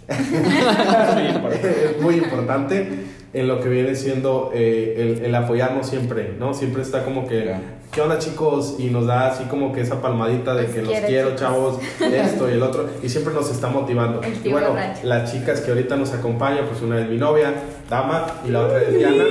es 0.08 2.02
muy 2.02 2.16
importante 2.16 3.06
en 3.34 3.48
lo 3.48 3.60
que 3.60 3.68
viene 3.68 3.94
siendo 3.94 4.50
eh, 4.54 5.16
el, 5.18 5.24
el, 5.24 5.34
apoyarnos 5.34 5.86
siempre, 5.86 6.34
¿no? 6.38 6.52
Siempre 6.52 6.82
está 6.82 7.04
como 7.04 7.26
que, 7.26 7.54
¿qué 7.90 8.00
onda 8.02 8.18
chicos? 8.18 8.76
Y 8.78 8.90
nos 8.90 9.06
da 9.06 9.28
así 9.28 9.44
como 9.44 9.72
que 9.72 9.80
esa 9.80 10.02
palmadita 10.02 10.54
de 10.54 10.66
que 10.66 10.82
los 10.82 10.92
quiero, 11.06 11.34
chavos, 11.34 11.78
esto 12.00 12.48
y 12.50 12.52
el 12.52 12.62
otro, 12.62 12.88
y 13.02 13.08
siempre 13.08 13.32
nos 13.32 13.50
está 13.50 13.68
motivando. 13.68 14.20
Y 14.44 14.50
bueno, 14.50 14.76
las 15.02 15.32
chicas 15.32 15.62
que 15.62 15.70
ahorita 15.70 15.96
nos 15.96 16.12
acompañan, 16.12 16.66
pues 16.66 16.82
una 16.82 17.00
es 17.00 17.08
mi 17.08 17.16
novia, 17.16 17.54
Dama, 17.88 18.26
y 18.46 18.50
la 18.50 18.66
otra 18.66 18.82
es 18.82 18.94
Diana. 18.94 19.24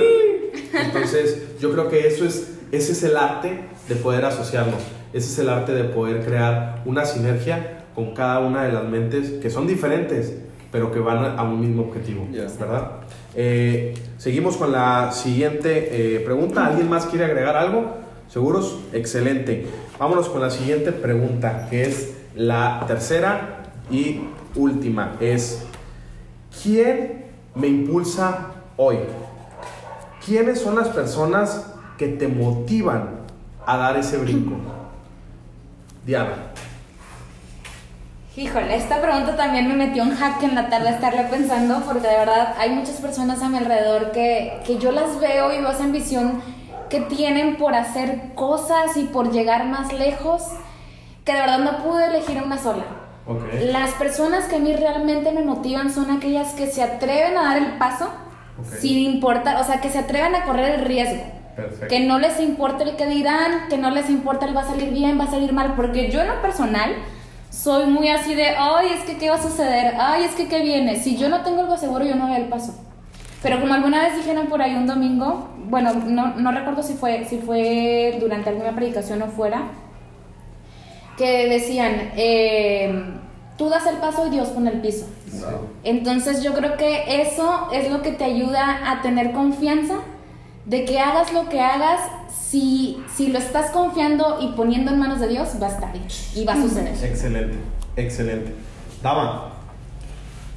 Entonces, 0.84 1.58
yo 1.60 1.72
creo 1.72 1.88
que 1.88 2.08
eso 2.08 2.24
es, 2.24 2.58
ese 2.72 2.92
es 2.92 3.02
el 3.04 3.16
arte 3.16 3.60
de 3.88 3.94
poder 3.94 4.24
asociarnos, 4.24 4.80
ese 5.12 5.28
es 5.28 5.38
el 5.38 5.48
arte 5.48 5.72
de 5.72 5.84
poder 5.84 6.24
crear 6.24 6.82
una 6.86 7.04
sinergia 7.04 7.84
con 7.94 8.14
cada 8.14 8.40
una 8.40 8.64
de 8.64 8.72
las 8.72 8.84
mentes 8.84 9.30
que 9.40 9.48
son 9.48 9.68
diferentes, 9.68 10.34
pero 10.72 10.90
que 10.90 10.98
van 10.98 11.38
a 11.38 11.42
un 11.42 11.60
mismo 11.60 11.82
objetivo, 11.82 12.26
¿verdad? 12.32 13.02
Eh, 13.34 13.94
seguimos 14.18 14.56
con 14.56 14.72
la 14.72 15.12
siguiente 15.12 16.16
eh, 16.16 16.20
pregunta. 16.20 16.66
¿Alguien 16.66 16.88
más 16.88 17.06
quiere 17.06 17.24
agregar 17.24 17.56
algo? 17.56 17.96
¿Seguros? 18.28 18.78
Excelente. 18.92 19.66
Vámonos 19.98 20.28
con 20.28 20.40
la 20.40 20.50
siguiente 20.50 20.92
pregunta, 20.92 21.66
que 21.70 21.82
es 21.82 22.14
la 22.34 22.84
tercera 22.86 23.72
y 23.90 24.22
última. 24.54 25.16
Es, 25.20 25.64
¿quién 26.62 27.26
me 27.54 27.68
impulsa 27.68 28.52
hoy? 28.76 28.96
¿Quiénes 30.24 30.60
son 30.60 30.76
las 30.76 30.88
personas 30.88 31.66
que 31.98 32.08
te 32.08 32.28
motivan 32.28 33.22
a 33.66 33.76
dar 33.76 33.96
ese 33.96 34.18
brinco? 34.18 34.56
Diana. 36.06 36.51
Híjole, 38.34 38.76
esta 38.76 39.02
pregunta 39.02 39.36
también 39.36 39.68
me 39.68 39.74
metió 39.74 40.02
un 40.02 40.16
hack 40.16 40.42
en 40.42 40.54
la 40.54 40.70
tarde 40.70 40.88
estarle 40.88 41.24
pensando, 41.24 41.82
porque 41.84 42.08
de 42.08 42.16
verdad 42.16 42.54
hay 42.58 42.70
muchas 42.70 42.96
personas 42.96 43.42
a 43.42 43.50
mi 43.50 43.58
alrededor 43.58 44.10
que, 44.12 44.58
que 44.64 44.78
yo 44.78 44.90
las 44.90 45.20
veo 45.20 45.52
y 45.52 45.58
veo 45.58 45.70
esa 45.70 45.84
ambición 45.84 46.40
que 46.88 47.00
tienen 47.00 47.56
por 47.56 47.74
hacer 47.74 48.32
cosas 48.34 48.96
y 48.96 49.04
por 49.04 49.32
llegar 49.32 49.66
más 49.66 49.92
lejos, 49.92 50.44
que 51.26 51.32
de 51.34 51.40
verdad 51.40 51.58
no 51.58 51.84
pude 51.84 52.06
elegir 52.06 52.42
una 52.42 52.56
sola. 52.56 52.84
Okay. 53.26 53.70
Las 53.70 53.90
personas 53.92 54.46
que 54.46 54.56
a 54.56 54.60
mí 54.60 54.74
realmente 54.74 55.30
me 55.30 55.44
motivan 55.44 55.92
son 55.92 56.10
aquellas 56.10 56.54
que 56.54 56.66
se 56.66 56.82
atreven 56.82 57.36
a 57.36 57.42
dar 57.42 57.58
el 57.58 57.72
paso 57.78 58.08
Okay. 58.52 58.80
sin 58.80 58.98
importar, 58.98 59.58
o 59.62 59.64
sea, 59.64 59.80
que 59.80 59.88
se 59.88 59.98
atreven 59.98 60.34
a 60.34 60.44
correr 60.44 60.74
el 60.74 60.84
riesgo. 60.84 61.24
Perfecto. 61.56 61.86
Que 61.88 62.00
no 62.00 62.18
les 62.18 62.38
importe 62.38 62.84
el 62.84 62.96
que 62.96 63.06
dirán, 63.06 63.68
que 63.70 63.78
no 63.78 63.90
les 63.90 64.10
importa 64.10 64.44
el 64.44 64.54
va 64.54 64.60
a 64.60 64.66
salir 64.66 64.90
bien, 64.90 65.18
va 65.18 65.24
a 65.24 65.30
salir 65.30 65.54
mal, 65.54 65.72
porque 65.74 66.10
yo 66.10 66.20
en 66.20 66.28
lo 66.28 66.42
personal 66.42 66.94
soy 67.52 67.86
muy 67.86 68.08
así 68.08 68.34
de, 68.34 68.48
ay, 68.48 68.88
es 68.94 69.04
que 69.04 69.18
qué 69.18 69.28
va 69.28 69.36
a 69.36 69.42
suceder, 69.42 69.94
ay, 69.98 70.24
es 70.24 70.34
que 70.34 70.48
qué 70.48 70.62
viene. 70.62 70.96
Si 70.96 71.16
yo 71.18 71.28
no 71.28 71.42
tengo 71.42 71.60
algo 71.60 71.76
seguro, 71.76 72.04
yo 72.04 72.16
no 72.16 72.26
doy 72.26 72.36
el 72.36 72.48
paso. 72.48 72.74
Pero 73.42 73.60
como 73.60 73.74
alguna 73.74 74.02
vez 74.02 74.16
dijeron 74.16 74.46
por 74.46 74.62
ahí 74.62 74.74
un 74.74 74.86
domingo, 74.86 75.50
bueno, 75.68 75.92
no, 75.92 76.34
no 76.34 76.50
recuerdo 76.50 76.82
si 76.82 76.94
fue, 76.94 77.26
si 77.26 77.38
fue 77.38 78.16
durante 78.20 78.48
alguna 78.48 78.74
predicación 78.74 79.20
o 79.20 79.26
fuera, 79.26 79.64
que 81.18 81.48
decían, 81.48 82.12
eh, 82.16 83.18
tú 83.58 83.68
das 83.68 83.86
el 83.86 83.96
paso 83.96 84.26
y 84.28 84.30
Dios 84.30 84.48
pone 84.48 84.70
el 84.70 84.80
piso. 84.80 85.06
Entonces 85.84 86.42
yo 86.42 86.54
creo 86.54 86.78
que 86.78 87.20
eso 87.20 87.68
es 87.72 87.90
lo 87.90 88.00
que 88.00 88.12
te 88.12 88.24
ayuda 88.24 88.90
a 88.90 89.02
tener 89.02 89.32
confianza 89.32 89.96
de 90.64 90.84
que 90.84 90.98
hagas 90.98 91.32
lo 91.32 91.48
que 91.48 91.60
hagas, 91.60 92.00
si, 92.30 93.02
si 93.14 93.28
lo 93.28 93.38
estás 93.38 93.70
confiando 93.70 94.38
y 94.40 94.48
poniendo 94.48 94.90
en 94.90 94.98
manos 94.98 95.20
de 95.20 95.28
Dios, 95.28 95.48
va 95.60 95.66
a 95.66 95.70
estar 95.70 95.92
bien 95.92 96.06
y 96.34 96.44
va 96.44 96.52
a 96.52 96.56
suceder. 96.56 96.94
Excelente, 97.02 97.56
excelente. 97.96 98.54
Dama. 99.02 99.48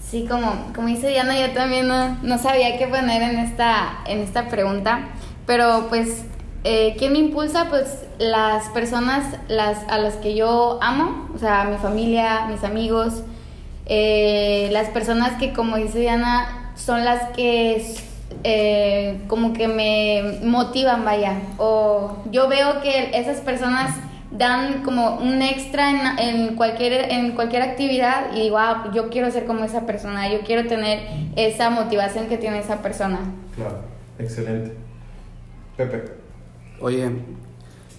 Sí, 0.08 0.28
como, 0.30 0.72
como 0.76 0.88
dice 0.88 1.08
Diana, 1.08 1.40
yo 1.40 1.52
también 1.54 1.88
no, 1.88 2.18
no 2.22 2.38
sabía 2.38 2.78
qué 2.78 2.88
poner 2.88 3.22
en 3.24 3.40
esta, 3.40 4.00
en 4.06 4.20
esta 4.20 4.50
pregunta, 4.50 5.10
pero 5.48 5.88
pues, 5.90 6.24
eh, 6.64 6.96
¿quién 6.98 7.14
me 7.14 7.20
impulsa? 7.20 7.70
Pues 7.70 8.04
las 8.20 8.70
personas 8.70 9.26
las, 9.48 9.80
a 9.90 9.98
las 9.98 10.16
que 10.16 10.36
yo 10.36 10.80
amo, 10.82 11.30
o 11.34 11.40
sea, 11.40 11.64
mi 11.64 11.78
familia, 11.78 12.46
mis 12.48 12.64
amigos, 12.64 13.24
eh, 13.88 14.70
las 14.72 14.90
personas 14.90 15.40
que, 15.40 15.54
como 15.54 15.78
dice 15.78 16.00
Diana, 16.00 16.72
son 16.76 17.04
las 17.04 17.32
que 17.36 17.96
eh, 18.44 19.22
como 19.28 19.54
que 19.54 19.68
me 19.68 20.40
motivan, 20.44 21.06
vaya, 21.06 21.40
o 21.58 22.18
yo 22.32 22.48
veo 22.48 22.82
que 22.82 23.12
esas 23.14 23.38
personas 23.38 23.96
dan 24.32 24.84
como 24.84 25.18
un 25.18 25.42
extra 25.42 25.92
en, 25.92 26.20
en, 26.20 26.56
cualquier, 26.56 27.12
en 27.12 27.32
cualquier 27.32 27.62
actividad 27.62 28.36
y 28.36 28.42
digo, 28.42 28.58
ah, 28.58 28.92
yo 28.94 29.10
quiero 29.10 29.32
ser 29.32 29.46
como 29.46 29.64
esa 29.64 29.86
persona, 29.86 30.32
yo 30.32 30.42
quiero 30.42 30.68
tener 30.68 31.00
esa 31.36 31.70
motivación 31.70 32.28
que 32.28 32.38
tiene 32.38 32.60
esa 32.60 32.82
persona. 32.82 33.20
Claro, 33.56 33.80
excelente. 34.20 34.74
Pepe. 35.78 36.04
Oye, 36.82 37.10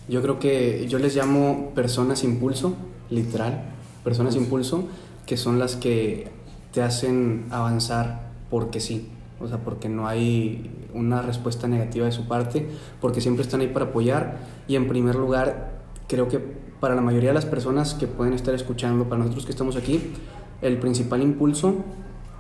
yo 0.08 0.22
creo 0.22 0.38
que 0.38 0.86
yo 0.88 0.98
les 0.98 1.16
llamo 1.16 1.72
personas 1.74 2.22
impulso, 2.22 2.76
literal, 3.10 3.62
personas 4.04 4.36
impulso, 4.36 4.88
que 5.26 5.36
son 5.36 5.58
las 5.58 5.76
que 5.76 6.28
te 6.72 6.82
hacen 6.82 7.46
avanzar 7.50 8.20
porque 8.50 8.80
sí. 8.80 9.10
O 9.40 9.46
sea, 9.48 9.58
porque 9.58 9.88
no 9.88 10.08
hay 10.08 10.70
una 10.94 11.22
respuesta 11.22 11.68
negativa 11.68 12.06
de 12.06 12.12
su 12.12 12.26
parte, 12.26 12.66
porque 13.00 13.20
siempre 13.20 13.42
están 13.42 13.60
ahí 13.60 13.68
para 13.68 13.86
apoyar. 13.86 14.38
Y 14.66 14.76
en 14.76 14.88
primer 14.88 15.14
lugar, 15.14 15.82
creo 16.08 16.28
que 16.28 16.38
para 16.80 16.94
la 16.94 17.02
mayoría 17.02 17.30
de 17.30 17.34
las 17.34 17.46
personas 17.46 17.94
que 17.94 18.06
pueden 18.06 18.32
estar 18.32 18.54
escuchando, 18.54 19.04
para 19.04 19.18
nosotros 19.18 19.44
que 19.44 19.52
estamos 19.52 19.76
aquí, 19.76 20.12
el 20.62 20.78
principal 20.78 21.22
impulso 21.22 21.84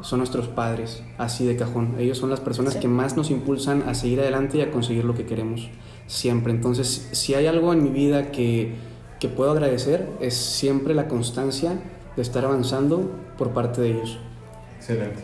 son 0.00 0.18
nuestros 0.18 0.48
padres, 0.48 1.02
así 1.18 1.46
de 1.46 1.56
cajón. 1.56 1.94
Ellos 1.98 2.18
son 2.18 2.30
las 2.30 2.40
personas 2.40 2.74
sí. 2.74 2.80
que 2.80 2.88
más 2.88 3.16
nos 3.16 3.30
impulsan 3.30 3.82
a 3.88 3.94
seguir 3.94 4.20
adelante 4.20 4.58
y 4.58 4.60
a 4.60 4.70
conseguir 4.70 5.04
lo 5.04 5.14
que 5.14 5.26
queremos 5.26 5.68
siempre. 6.06 6.52
Entonces, 6.52 7.08
si 7.12 7.34
hay 7.34 7.46
algo 7.46 7.72
en 7.72 7.82
mi 7.82 7.90
vida 7.90 8.30
que, 8.30 8.74
que 9.20 9.28
puedo 9.28 9.50
agradecer, 9.50 10.08
es 10.20 10.34
siempre 10.34 10.94
la 10.94 11.08
constancia 11.08 11.78
de 12.14 12.22
estar 12.22 12.44
avanzando 12.44 13.10
por 13.38 13.50
parte 13.50 13.80
de 13.80 13.90
ellos. 13.92 14.18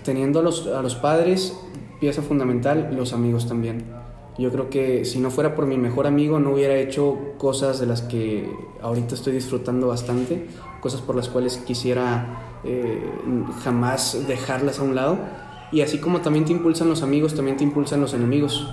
Teniendo 0.05 0.41
a 0.41 0.43
los, 0.43 0.67
a 0.67 0.83
los 0.83 0.95
padres, 0.95 1.57
pieza 2.01 2.23
fundamental, 2.23 2.91
los 2.97 3.13
amigos 3.13 3.47
también. 3.47 3.85
Yo 4.39 4.51
creo 4.51 4.71
que 4.71 5.05
si 5.05 5.19
no 5.19 5.31
fuera 5.31 5.55
por 5.55 5.67
mi 5.67 5.77
mejor 5.77 6.07
amigo 6.07 6.41
no 6.41 6.53
hubiera 6.53 6.75
hecho 6.77 7.19
cosas 7.37 7.81
de 7.81 7.87
las 7.87 8.01
que 8.03 8.51
ahorita 8.81 9.15
estoy 9.15 9.35
disfrutando 9.35 9.89
bastante, 9.89 10.47
cosas 10.81 11.03
por 11.03 11.15
las 11.15 11.29
cuales 11.29 11.59
quisiera 11.59 12.61
eh, 12.65 13.03
jamás 13.63 14.27
dejarlas 14.27 14.79
a 14.79 14.83
un 14.83 14.95
lado. 14.95 15.19
Y 15.71 15.83
así 15.83 15.99
como 15.99 16.21
también 16.21 16.45
te 16.45 16.53
impulsan 16.53 16.89
los 16.89 17.03
amigos, 17.03 17.35
también 17.35 17.57
te 17.57 17.65
impulsan 17.65 18.01
los 18.01 18.15
enemigos. 18.15 18.69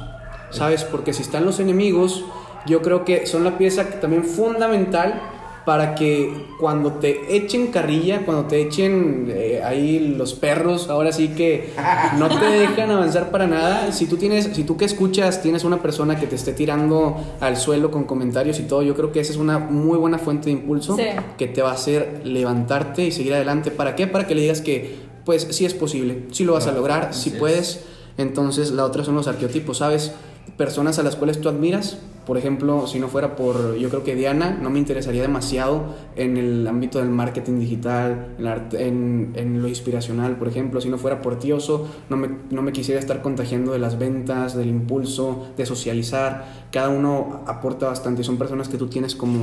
¿Sabes? 0.49 0.83
Porque 0.83 1.13
si 1.13 1.21
están 1.21 1.45
los 1.45 1.59
enemigos, 1.59 2.25
yo 2.65 2.81
creo 2.81 3.05
que 3.05 3.27
son 3.27 3.43
la 3.43 3.57
pieza 3.57 3.99
también 3.99 4.23
fundamental 4.23 5.21
para 5.69 5.93
que 5.93 6.47
cuando 6.59 6.93
te 6.93 7.35
echen 7.35 7.67
carrilla, 7.67 8.25
cuando 8.25 8.45
te 8.45 8.59
echen 8.59 9.27
eh, 9.29 9.61
ahí 9.63 9.99
los 10.17 10.33
perros, 10.33 10.89
ahora 10.89 11.11
sí 11.11 11.27
que 11.27 11.73
no 12.17 12.27
te 12.27 12.43
dejan 12.59 12.89
avanzar 12.89 13.29
para 13.29 13.45
nada. 13.45 13.91
Si 13.91 14.07
tú 14.07 14.17
tienes, 14.17 14.49
si 14.51 14.63
tú 14.63 14.77
que 14.77 14.85
escuchas 14.85 15.43
tienes 15.43 15.63
una 15.65 15.79
persona 15.79 16.19
que 16.19 16.25
te 16.25 16.37
esté 16.37 16.53
tirando 16.53 17.17
al 17.39 17.55
suelo 17.55 17.91
con 17.91 18.05
comentarios 18.05 18.59
y 18.59 18.63
todo, 18.63 18.81
yo 18.81 18.95
creo 18.95 19.11
que 19.11 19.19
esa 19.19 19.31
es 19.31 19.37
una 19.37 19.59
muy 19.59 19.99
buena 19.99 20.17
fuente 20.17 20.45
de 20.45 20.53
impulso 20.53 20.97
Sí. 20.97 21.03
que 21.37 21.45
te 21.45 21.61
va 21.61 21.69
a 21.69 21.73
hacer 21.73 22.21
levantarte 22.23 23.03
y 23.05 23.11
seguir 23.11 23.35
adelante. 23.35 23.69
¿Para 23.69 23.95
qué? 23.95 24.07
Para 24.07 24.25
que 24.25 24.33
le 24.33 24.41
digas 24.41 24.61
que 24.61 24.95
pues 25.23 25.43
sí 25.51 25.65
es 25.65 25.75
posible, 25.75 26.23
sí 26.31 26.45
lo 26.45 26.53
vas 26.53 26.65
a 26.65 26.71
lograr, 26.71 27.11
es. 27.11 27.29
puedes. 27.37 27.85
Entonces 28.17 28.71
la 28.71 28.85
otra 28.85 29.03
son 29.03 29.13
los 29.13 29.27
arqueotipos, 29.27 29.77
¿sabes? 29.77 30.13
Personas 30.57 30.97
a 30.97 31.03
las 31.03 31.15
cuales 31.15 31.39
tú 31.39 31.47
admiras 31.47 31.99
por 32.29 32.37
ejemplo, 32.37 32.85
si 32.85 32.99
no 32.99 33.07
fuera 33.07 33.35
por, 33.35 33.75
yo 33.75 33.89
creo 33.89 34.03
que 34.03 34.13
Diana, 34.15 34.55
no 34.61 34.69
me 34.69 34.77
interesaría 34.77 35.23
demasiado 35.23 35.95
en 36.15 36.37
el 36.37 36.67
ámbito 36.67 36.99
del 36.99 37.09
marketing 37.09 37.57
digital, 37.59 38.35
en, 38.37 38.45
arte- 38.45 38.87
en, 38.87 39.31
en 39.35 39.63
lo 39.63 39.67
inspiracional, 39.67 40.37
por 40.37 40.47
ejemplo, 40.47 40.79
si 40.79 40.89
no 40.89 40.99
fuera 40.99 41.21
por 41.23 41.39
ti, 41.39 41.51
Oso, 41.51 41.89
no 42.07 42.17
me, 42.17 42.29
no 42.51 42.61
me 42.61 42.71
quisiera 42.71 42.99
estar 42.99 43.23
contagiando 43.23 43.71
de 43.71 43.79
las 43.79 43.97
ventas, 43.97 44.55
del 44.55 44.69
impulso, 44.69 45.47
de 45.57 45.65
socializar. 45.65 46.67
Cada 46.71 46.89
uno 46.89 47.41
aporta 47.47 47.87
bastante, 47.87 48.23
son 48.23 48.37
personas 48.37 48.69
que 48.69 48.77
tú 48.77 48.85
tienes 48.87 49.15
como, 49.15 49.39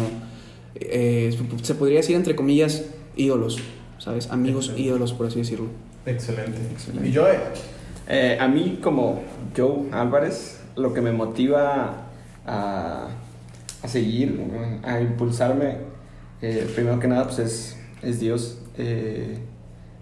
eh, 0.76 1.36
se 1.62 1.74
podría 1.74 1.96
decir 1.96 2.14
entre 2.14 2.36
comillas, 2.36 2.84
ídolos, 3.16 3.58
¿sabes? 3.98 4.30
Amigos 4.30 4.66
Excelente. 4.66 4.88
ídolos, 4.88 5.12
por 5.12 5.26
así 5.26 5.40
decirlo. 5.40 5.66
Excelente. 6.06 6.58
Excelente. 6.72 7.08
Y 7.08 7.12
yo, 7.12 7.26
eh, 7.28 7.38
Eh, 8.08 8.38
a 8.40 8.46
mí, 8.46 8.78
como 8.80 9.22
Joe 9.56 9.90
Álvarez, 9.90 10.60
lo 10.76 10.94
que 10.94 11.00
me 11.00 11.10
motiva 11.10 12.05
a, 12.46 13.08
a 13.82 13.88
seguir, 13.88 14.40
a 14.82 15.00
impulsarme, 15.00 15.78
eh, 16.42 16.70
primero 16.74 16.98
que 17.00 17.08
nada, 17.08 17.24
pues 17.24 17.38
es, 17.38 17.76
es 18.02 18.20
Dios 18.20 18.58
eh, 18.78 19.38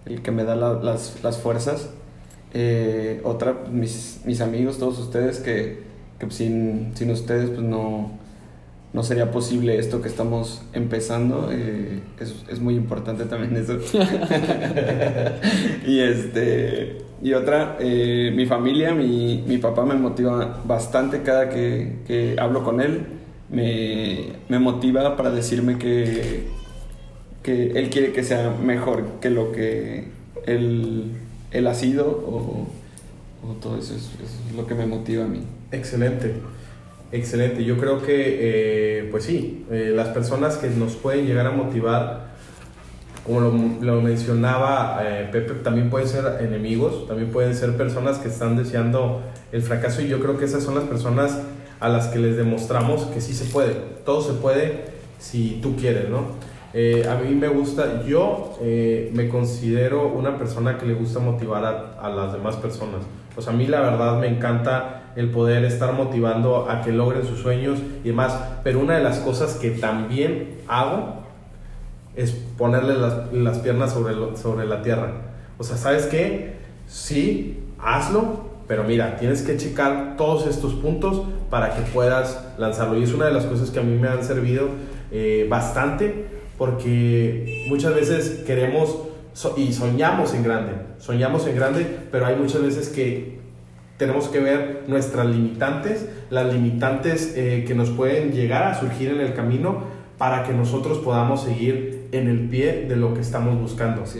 el 0.05 0.21
que 0.21 0.31
me 0.31 0.43
da 0.43 0.55
la- 0.55 0.73
las, 0.81 1.21
las 1.23 1.37
fuerzas. 1.37 1.89
Eh, 2.53 3.19
otra, 3.23 3.53
mis, 3.71 4.21
mis 4.25 4.39
amigos, 4.41 4.77
todos 4.77 4.99
ustedes, 4.99 5.39
que, 5.39 5.83
que 6.19 6.25
pues, 6.27 6.35
sin, 6.35 6.91
sin 6.95 7.11
ustedes, 7.11 7.49
pues 7.49 7.61
no, 7.61 8.11
no 8.95 9.03
sería 9.03 9.29
posible 9.29 9.77
esto 9.77 10.01
que 10.01 10.07
estamos 10.07 10.61
empezando. 10.73 11.49
eh, 11.51 11.99
es, 12.19 12.33
es 12.49 12.59
muy 12.59 12.75
importante 12.75 13.25
también 13.25 13.55
eso. 13.57 13.77
y 15.85 15.99
este 15.99 16.97
y 17.21 17.33
otra, 17.33 17.77
eh, 17.79 18.31
mi 18.35 18.45
familia, 18.45 18.93
mi, 18.93 19.43
mi 19.47 19.57
papá 19.57 19.85
me 19.85 19.95
motiva 19.95 20.61
bastante 20.65 21.21
cada 21.23 21.49
que, 21.49 21.97
que 22.07 22.35
hablo 22.39 22.63
con 22.63 22.81
él. 22.81 23.01
Me, 23.49 24.33
me 24.49 24.59
motiva 24.59 25.15
para 25.17 25.31
decirme 25.31 25.77
que, 25.77 26.43
que 27.43 27.71
él 27.71 27.89
quiere 27.89 28.11
que 28.11 28.23
sea 28.23 28.51
mejor 28.51 29.19
que 29.21 29.29
lo 29.29 29.51
que 29.51 30.09
él, 30.45 31.11
él 31.51 31.67
ha 31.67 31.73
sido 31.73 32.07
o, 32.07 32.67
o 33.47 33.53
todo 33.61 33.77
eso 33.77 33.95
es, 33.95 34.03
eso 34.23 34.39
es 34.49 34.55
lo 34.55 34.67
que 34.67 34.75
me 34.75 34.85
motiva 34.85 35.25
a 35.25 35.27
mí. 35.27 35.41
Excelente, 35.71 36.33
excelente. 37.15 37.63
Yo 37.63 37.77
creo 37.77 38.01
que, 38.01 38.13
eh, 38.39 39.07
pues 39.11 39.23
sí, 39.23 39.65
eh, 39.71 39.91
las 39.95 40.09
personas 40.09 40.57
que 40.57 40.69
nos 40.69 40.95
pueden 40.95 41.25
llegar 41.25 41.47
a 41.47 41.51
motivar, 41.51 42.35
como 43.25 43.41
lo, 43.81 44.01
mencionaba 44.01 44.99
eh, 45.03 45.29
Pepe, 45.31 45.55
también 45.55 45.89
pueden 45.89 46.07
ser 46.07 46.25
enemigos, 46.41 47.07
también 47.07 47.31
pueden 47.31 47.55
ser 47.55 47.75
personas 47.75 48.19
que 48.19 48.27
están 48.27 48.55
deseando 48.55 49.23
el 49.51 49.61
fracaso 49.61 50.01
y 50.01 50.07
yo 50.07 50.19
creo 50.19 50.37
que 50.37 50.45
esas 50.45 50.63
son 50.63 50.75
las 50.75 50.83
personas 50.83 51.39
a 51.79 51.89
las 51.89 52.07
que 52.07 52.19
les 52.19 52.37
demostramos 52.37 53.03
que 53.05 53.21
sí 53.21 53.33
se 53.33 53.45
puede, 53.45 53.73
todo 54.05 54.21
se 54.21 54.33
puede 54.33 54.85
si 55.17 55.59
tú 55.61 55.75
quieres, 55.75 56.09
¿no? 56.09 56.27
Eh, 56.77 57.07
a 57.09 57.15
mí 57.15 57.33
me 57.33 57.47
gusta, 57.47 58.03
yo 58.05 58.57
eh, 58.61 59.09
me 59.13 59.29
considero 59.29 60.09
una 60.09 60.37
persona 60.37 60.77
que 60.77 60.85
le 60.85 60.93
gusta 60.93 61.19
motivar 61.19 61.63
a, 61.63 62.05
a 62.05 62.09
las 62.09 62.33
demás 62.33 62.57
personas. 62.57 63.01
Sea, 63.39 63.53
a 63.53 63.55
mí 63.55 63.65
la 63.65 63.79
verdad 63.79 64.19
me 64.19 64.27
encanta 64.27 65.13
el 65.15 65.29
poder 65.29 65.63
estar 65.63 65.93
motivando 65.93 66.69
a 66.69 66.81
que 66.81 66.91
logren 66.91 67.25
sus 67.25 67.39
sueños 67.39 67.79
y 68.03 68.09
demás. 68.09 68.37
Pero 68.65 68.81
una 68.81 68.97
de 68.97 69.03
las 69.03 69.19
cosas 69.19 69.53
que 69.53 69.71
también 69.71 70.57
hago 70.67 71.23
es 72.13 72.31
ponerle 72.31 72.95
las, 72.95 73.31
las 73.31 73.59
piernas 73.59 73.93
sobre, 73.93 74.13
sobre 74.35 74.65
la 74.65 74.81
tierra. 74.81 75.13
O 75.57 75.63
sea, 75.63 75.77
¿sabes 75.77 76.07
qué? 76.07 76.55
Sí, 76.87 77.63
hazlo, 77.79 78.49
pero 78.67 78.83
mira, 78.83 79.15
tienes 79.15 79.43
que 79.43 79.55
checar 79.55 80.15
todos 80.17 80.45
estos 80.45 80.73
puntos 80.73 81.21
para 81.49 81.73
que 81.73 81.83
puedas 81.83 82.53
lanzarlo. 82.57 82.99
Y 82.99 83.03
es 83.03 83.13
una 83.13 83.27
de 83.27 83.33
las 83.33 83.45
cosas 83.45 83.71
que 83.71 83.79
a 83.79 83.83
mí 83.83 83.97
me 83.97 84.09
han 84.09 84.25
servido 84.25 84.67
eh, 85.11 85.47
bastante 85.49 86.34
porque 86.57 87.65
muchas 87.69 87.93
veces 87.95 88.43
queremos 88.45 88.97
so- 89.33 89.55
y 89.57 89.73
soñamos 89.73 90.33
en 90.33 90.43
grande, 90.43 90.73
soñamos 90.99 91.45
en 91.47 91.55
grande, 91.55 91.85
pero 92.11 92.25
hay 92.25 92.35
muchas 92.35 92.61
veces 92.61 92.89
que 92.89 93.35
tenemos 93.97 94.27
que 94.27 94.39
ver 94.39 94.83
nuestras 94.87 95.25
limitantes, 95.27 96.07
las 96.29 96.51
limitantes 96.53 97.33
eh, 97.35 97.63
que 97.67 97.75
nos 97.75 97.89
pueden 97.89 98.31
llegar 98.33 98.63
a 98.63 98.79
surgir 98.79 99.09
en 99.11 99.21
el 99.21 99.33
camino 99.33 99.83
para 100.17 100.43
que 100.43 100.53
nosotros 100.53 100.99
podamos 100.99 101.43
seguir 101.43 102.07
en 102.11 102.27
el 102.27 102.47
pie 102.49 102.85
de 102.87 102.95
lo 102.95 103.13
que 103.13 103.21
estamos 103.21 103.59
buscando. 103.59 104.03
Es. 104.03 104.15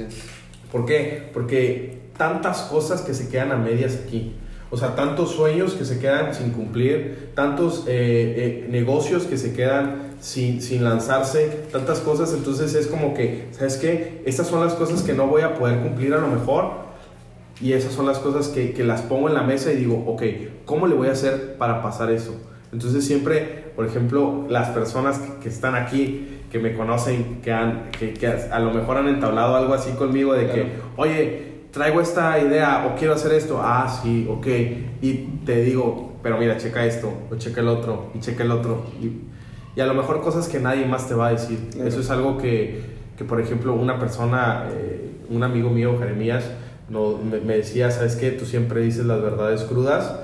¿Por 0.71 0.85
qué? 0.85 1.29
Porque 1.33 1.99
tantas 2.17 2.63
cosas 2.63 3.01
que 3.01 3.13
se 3.13 3.29
quedan 3.29 3.51
a 3.51 3.57
medias 3.57 3.99
aquí. 4.05 4.33
O 4.71 4.77
sea, 4.77 4.95
tantos 4.95 5.31
sueños 5.31 5.73
que 5.73 5.85
se 5.85 5.99
quedan 5.99 6.33
sin 6.33 6.51
cumplir, 6.51 7.29
tantos 7.33 7.85
eh, 7.87 8.63
eh, 8.65 8.67
negocios 8.69 9.23
que 9.23 9.37
se 9.37 9.53
quedan 9.53 10.04
sin, 10.19 10.61
sin 10.61 10.83
lanzarse, 10.83 11.67
tantas 11.71 11.99
cosas. 11.99 12.33
Entonces 12.33 12.73
es 12.75 12.87
como 12.87 13.13
que, 13.13 13.47
¿sabes 13.51 13.77
qué? 13.77 14.21
Estas 14.25 14.47
son 14.47 14.61
las 14.61 14.73
cosas 14.73 15.01
que 15.03 15.13
no 15.13 15.27
voy 15.27 15.41
a 15.41 15.55
poder 15.55 15.79
cumplir 15.79 16.13
a 16.13 16.17
lo 16.17 16.27
mejor. 16.27 16.85
Y 17.61 17.73
esas 17.73 17.93
son 17.93 18.05
las 18.05 18.19
cosas 18.19 18.49
que, 18.49 18.73
que 18.73 18.83
las 18.83 19.01
pongo 19.01 19.29
en 19.29 19.33
la 19.35 19.43
mesa 19.43 19.71
y 19.71 19.77
digo, 19.77 20.03
ok, 20.07 20.23
¿cómo 20.65 20.87
le 20.87 20.95
voy 20.95 21.07
a 21.07 21.11
hacer 21.13 21.55
para 21.57 21.81
pasar 21.81 22.11
eso? 22.11 22.35
Entonces 22.73 23.05
siempre, 23.05 23.71
por 23.75 23.85
ejemplo, 23.85 24.45
las 24.49 24.69
personas 24.69 25.19
que, 25.19 25.39
que 25.43 25.49
están 25.49 25.75
aquí, 25.75 26.41
que 26.51 26.59
me 26.59 26.75
conocen, 26.75 27.39
que, 27.41 27.53
han, 27.53 27.91
que, 27.97 28.13
que 28.13 28.27
a 28.27 28.59
lo 28.59 28.71
mejor 28.71 28.97
han 28.97 29.07
entablado 29.07 29.55
algo 29.55 29.73
así 29.73 29.91
conmigo 29.91 30.33
de 30.33 30.47
que, 30.47 30.51
Claro. 30.63 30.69
oye, 30.97 31.55
traigo 31.71 32.01
esta 32.01 32.37
idea 32.39 32.85
o 32.87 32.97
quiero 32.97 33.13
hacer 33.13 33.31
esto, 33.33 33.59
ah, 33.61 33.87
sí, 34.01 34.27
ok, 34.29 34.47
y 35.01 35.13
te 35.45 35.61
digo, 35.61 36.13
pero 36.23 36.37
mira, 36.37 36.57
checa 36.57 36.85
esto, 36.85 37.11
o 37.31 37.35
checa 37.35 37.61
el 37.61 37.67
otro, 37.69 38.11
y 38.13 38.19
checa 38.19 38.43
el 38.43 38.51
otro, 38.51 38.85
y, 39.01 39.11
y 39.75 39.81
a 39.81 39.85
lo 39.85 39.93
mejor 39.93 40.21
cosas 40.21 40.47
que 40.47 40.59
nadie 40.59 40.85
más 40.85 41.07
te 41.07 41.13
va 41.15 41.27
a 41.27 41.31
decir. 41.31 41.59
Claro. 41.71 41.87
Eso 41.89 41.99
es 41.99 42.09
algo 42.09 42.37
que, 42.37 42.81
que, 43.17 43.23
por 43.25 43.39
ejemplo, 43.41 43.73
una 43.73 43.99
persona, 43.99 44.65
eh, 44.71 45.11
un 45.29 45.43
amigo 45.43 45.69
mío, 45.69 45.97
Jeremías, 45.99 46.45
no, 46.89 47.17
me, 47.17 47.39
me 47.39 47.57
decía, 47.57 47.91
¿sabes 47.91 48.15
qué? 48.15 48.31
Tú 48.31 48.45
siempre 48.45 48.81
dices 48.81 49.05
las 49.05 49.21
verdades 49.21 49.63
crudas 49.63 50.15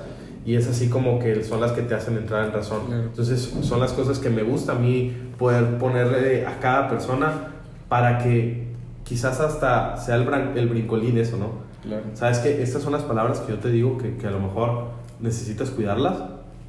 y 0.46 0.54
es 0.56 0.66
así 0.68 0.88
como 0.88 1.18
que 1.18 1.42
son 1.44 1.60
las 1.60 1.72
que 1.72 1.82
te 1.82 1.94
hacen 1.94 2.16
entrar 2.16 2.46
en 2.46 2.52
razón. 2.52 2.86
Claro. 2.86 3.02
Entonces 3.02 3.52
son 3.62 3.80
las 3.80 3.92
cosas 3.92 4.18
que 4.18 4.30
me 4.30 4.42
gusta 4.42 4.72
a 4.72 4.74
mí 4.76 5.12
poder 5.38 5.78
ponerle 5.78 6.46
a 6.46 6.58
cada 6.60 6.88
persona 6.88 7.48
para 7.88 8.18
que 8.18 8.68
quizás 9.04 9.40
hasta 9.40 9.96
sea 9.96 10.14
el, 10.16 10.26
bran- 10.26 10.56
el 10.56 10.68
brincolín 10.68 11.18
eso, 11.18 11.36
¿no? 11.36 11.70
Claro. 11.82 12.04
Sabes 12.14 12.38
que 12.38 12.62
estas 12.62 12.82
son 12.82 12.92
las 12.92 13.02
palabras 13.02 13.40
que 13.40 13.52
yo 13.52 13.58
te 13.58 13.68
digo 13.70 13.98
que, 13.98 14.16
que 14.16 14.26
a 14.28 14.30
lo 14.30 14.38
mejor 14.40 14.84
necesitas 15.20 15.70
cuidarlas, 15.70 16.14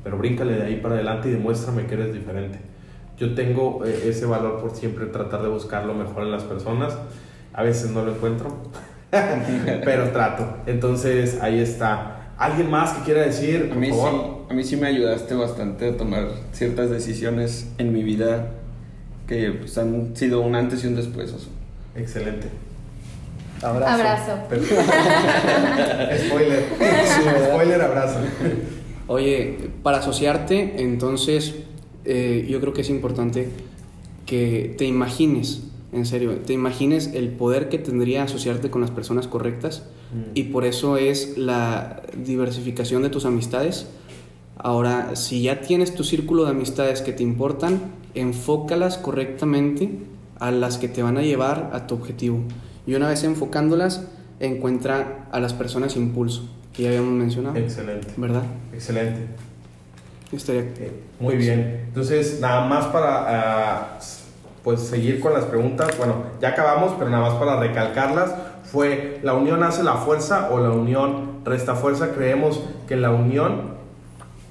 pero 0.03 0.17
bríncale 0.17 0.53
de 0.55 0.63
ahí 0.63 0.75
para 0.77 0.95
adelante 0.95 1.29
y 1.29 1.31
demuéstrame 1.33 1.85
que 1.85 1.93
eres 1.93 2.13
diferente. 2.13 2.59
Yo 3.17 3.35
tengo 3.35 3.83
eh, 3.85 4.05
ese 4.07 4.25
valor 4.25 4.59
por 4.59 4.75
siempre 4.75 5.05
tratar 5.05 5.41
de 5.41 5.49
buscar 5.49 5.85
lo 5.85 5.93
mejor 5.93 6.23
en 6.23 6.31
las 6.31 6.43
personas. 6.43 6.97
A 7.53 7.63
veces 7.63 7.91
no 7.91 8.03
lo 8.03 8.13
encuentro, 8.13 8.49
pero 9.11 10.09
trato. 10.09 10.57
Entonces 10.65 11.39
ahí 11.41 11.59
está. 11.59 12.31
¿Alguien 12.37 12.69
más 12.71 12.93
que 12.93 13.03
quiera 13.03 13.21
decir? 13.21 13.69
A 13.71 13.75
mí, 13.75 13.91
sí, 13.91 13.99
a 14.49 14.53
mí 14.53 14.63
sí 14.63 14.75
me 14.75 14.87
ayudaste 14.87 15.35
bastante 15.35 15.89
a 15.89 15.97
tomar 15.97 16.27
ciertas 16.51 16.89
decisiones 16.89 17.71
en 17.77 17.93
mi 17.93 18.03
vida 18.03 18.47
que 19.27 19.51
pues, 19.51 19.77
han 19.77 20.15
sido 20.15 20.41
un 20.41 20.55
antes 20.55 20.83
y 20.83 20.87
un 20.87 20.95
después. 20.95 21.31
Oso. 21.31 21.49
Excelente. 21.95 22.49
Abrazo. 23.61 24.33
Perfecto. 24.49 24.83
Spoiler. 26.27 26.65
Spoiler, 27.47 27.81
abrazo. 27.81 28.19
Oye, 29.07 29.69
para 29.83 29.99
asociarte, 29.99 30.81
entonces 30.81 31.55
eh, 32.05 32.45
yo 32.49 32.59
creo 32.59 32.73
que 32.73 32.81
es 32.81 32.89
importante 32.89 33.49
que 34.25 34.73
te 34.77 34.85
imagines, 34.85 35.63
en 35.91 36.05
serio, 36.05 36.37
te 36.37 36.53
imagines 36.53 37.11
el 37.13 37.29
poder 37.29 37.69
que 37.69 37.77
tendría 37.77 38.23
asociarte 38.23 38.69
con 38.69 38.81
las 38.81 38.91
personas 38.91 39.27
correctas 39.27 39.83
y 40.35 40.43
por 40.43 40.63
eso 40.63 40.97
es 40.97 41.37
la 41.37 42.03
diversificación 42.15 43.01
de 43.01 43.09
tus 43.09 43.25
amistades. 43.25 43.87
Ahora, 44.57 45.15
si 45.15 45.41
ya 45.41 45.61
tienes 45.61 45.95
tu 45.95 46.03
círculo 46.03 46.45
de 46.45 46.51
amistades 46.51 47.01
que 47.01 47.13
te 47.13 47.23
importan, 47.23 47.81
enfócalas 48.13 48.97
correctamente 48.97 49.89
a 50.39 50.51
las 50.51 50.77
que 50.77 50.87
te 50.87 51.01
van 51.01 51.17
a 51.17 51.21
llevar 51.21 51.71
a 51.73 51.87
tu 51.87 51.95
objetivo. 51.95 52.39
Y 52.85 52.93
una 52.95 53.09
vez 53.09 53.23
enfocándolas, 53.23 54.07
encuentra 54.39 55.27
a 55.31 55.39
las 55.39 55.53
personas 55.53 55.95
impulso, 55.95 56.47
que 56.73 56.83
ya 56.83 56.89
habíamos 56.89 57.13
mencionado. 57.13 57.57
Excelente. 57.57 58.07
¿Verdad? 58.17 58.43
Excelente. 58.73 59.21
Estaría... 60.35 60.61
Eh, 60.61 60.91
Muy 61.19 61.35
bien. 61.35 61.85
Entonces, 61.87 62.39
nada 62.39 62.65
más 62.67 62.85
para 62.87 63.25
ah, 63.27 63.99
pues 64.63 64.81
seguir 64.81 65.19
con 65.19 65.33
las 65.33 65.45
preguntas. 65.45 65.97
Bueno, 65.97 66.15
ya 66.41 66.49
acabamos, 66.49 66.93
pero 66.97 67.09
nada 67.09 67.29
más 67.29 67.35
para 67.35 67.59
recalcarlas. 67.59 68.33
Fue 68.63 69.19
la 69.23 69.33
unión 69.33 69.61
hace 69.63 69.83
la 69.83 69.95
fuerza 69.95 70.49
o 70.51 70.59
la 70.59 70.71
unión 70.71 71.41
resta 71.45 71.75
fuerza. 71.75 72.11
Creemos 72.15 72.61
que 72.87 72.95
la 72.95 73.11
unión 73.11 73.73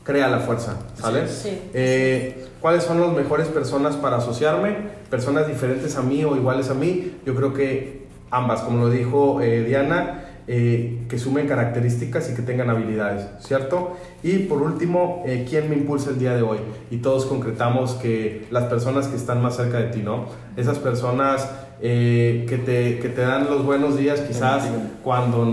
crea 0.05 0.29
la 0.29 0.41
fuerza, 0.41 0.77
¿sale? 0.95 1.29
Sí. 1.29 1.61
Eh, 1.75 2.47
¿Cuáles 2.61 2.85
son 2.85 3.01
las 3.01 3.13
mejores 3.13 3.49
personas 3.49 3.97
para 3.97 4.19
asociarme? 4.19 4.77
Personas 5.11 5.49
diferentes 5.49 5.97
a 5.97 6.03
mí 6.03 6.25
o 6.25 6.37
iguales 6.37 6.71
a 6.71 6.75
mí. 6.75 7.17
Yo 7.27 7.35
creo 7.35 7.53
que 7.53 8.07
ambas, 8.31 8.61
como 8.61 8.85
lo 8.85 8.91
dijo 8.91 9.41
eh, 9.41 9.65
Diana, 9.65 10.22
eh, 10.49 11.05
que 11.09 11.19
sumen 11.19 11.47
características 11.47 12.31
y 12.31 12.35
que 12.35 12.43
tengan 12.43 12.69
habilidades, 12.69 13.27
¿cierto? 13.41 13.97
Y 14.23 14.39
por 14.41 14.63
último, 14.63 15.23
eh, 15.27 15.47
¿quién 15.49 15.71
me 15.71 15.77
impulsa 15.77 16.11
el 16.11 16.19
día 16.19 16.35
de 16.35 16.43
hoy? 16.43 16.59
Y 16.91 16.99
todos 16.99 17.27
concretamos 17.27 17.93
que 17.93 18.47
las 18.51 18.65
personas 18.65 19.07
que 19.09 19.17
están 19.17 19.41
más 19.41 19.57
cerca 19.57 19.79
de 19.79 19.89
ti, 19.89 20.01
¿no? 20.03 20.27
Esas 20.57 20.79
personas 20.79 21.49
eh, 21.81 22.47
que, 22.49 22.59
te, 22.59 22.99
que 22.99 23.09
te 23.09 23.23
dan 23.23 23.47
los 23.51 23.65
buenos 23.65 23.97
días 23.97 24.21
quizás 24.21 24.69
cuando, 25.03 25.49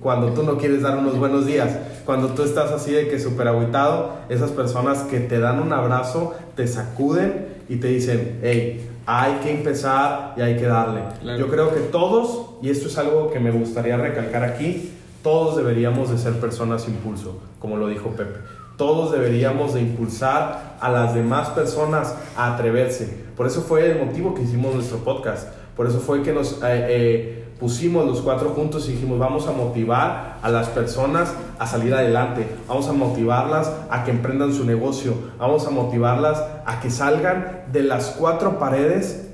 cuando 0.00 0.32
tú 0.32 0.42
no 0.42 0.58
quieres 0.58 0.82
dar 0.82 0.98
unos 0.98 1.18
buenos 1.18 1.46
días, 1.46 1.76
cuando 2.04 2.28
tú 2.28 2.42
estás 2.42 2.72
así 2.72 2.92
de 2.92 3.08
que 3.08 3.20
súper 3.20 3.46
aguitado, 3.48 4.14
esas 4.28 4.50
personas 4.50 4.98
que 5.02 5.20
te 5.20 5.38
dan 5.38 5.60
un 5.60 5.72
abrazo, 5.72 6.34
te 6.56 6.66
sacuden 6.66 7.46
y 7.68 7.76
te 7.76 7.86
dicen, 7.86 8.40
hey, 8.42 8.88
hay 9.06 9.34
que 9.42 9.52
empezar 9.52 10.34
y 10.36 10.40
hay 10.40 10.56
que 10.56 10.66
darle. 10.66 11.02
Claro. 11.20 11.38
Yo 11.38 11.48
creo 11.48 11.74
que 11.74 11.80
todos, 11.80 12.49
y 12.62 12.70
esto 12.70 12.88
es 12.88 12.98
algo 12.98 13.30
que 13.30 13.40
me 13.40 13.50
gustaría 13.50 13.96
recalcar 13.96 14.44
aquí, 14.44 14.92
todos 15.22 15.56
deberíamos 15.56 16.10
de 16.10 16.18
ser 16.18 16.40
personas 16.40 16.88
impulso, 16.88 17.38
como 17.58 17.76
lo 17.76 17.88
dijo 17.88 18.10
Pepe. 18.10 18.38
Todos 18.76 19.12
deberíamos 19.12 19.74
de 19.74 19.82
impulsar 19.82 20.76
a 20.80 20.90
las 20.90 21.14
demás 21.14 21.50
personas 21.50 22.14
a 22.36 22.54
atreverse. 22.54 23.24
Por 23.36 23.46
eso 23.46 23.60
fue 23.60 23.90
el 23.90 24.06
motivo 24.06 24.34
que 24.34 24.42
hicimos 24.42 24.74
nuestro 24.74 24.98
podcast. 24.98 25.48
Por 25.76 25.86
eso 25.86 26.00
fue 26.00 26.22
que 26.22 26.32
nos 26.32 26.52
eh, 26.52 26.58
eh, 26.62 27.44
pusimos 27.60 28.06
los 28.06 28.22
cuatro 28.22 28.50
juntos 28.50 28.88
y 28.88 28.92
dijimos, 28.92 29.18
vamos 29.18 29.46
a 29.46 29.52
motivar 29.52 30.38
a 30.40 30.48
las 30.48 30.68
personas 30.68 31.34
a 31.58 31.66
salir 31.66 31.92
adelante, 31.92 32.46
vamos 32.66 32.88
a 32.88 32.94
motivarlas 32.94 33.70
a 33.90 34.04
que 34.04 34.10
emprendan 34.10 34.54
su 34.54 34.64
negocio, 34.64 35.12
vamos 35.38 35.66
a 35.66 35.70
motivarlas 35.70 36.42
a 36.64 36.80
que 36.80 36.90
salgan 36.90 37.64
de 37.70 37.82
las 37.82 38.16
cuatro 38.18 38.58
paredes, 38.58 39.28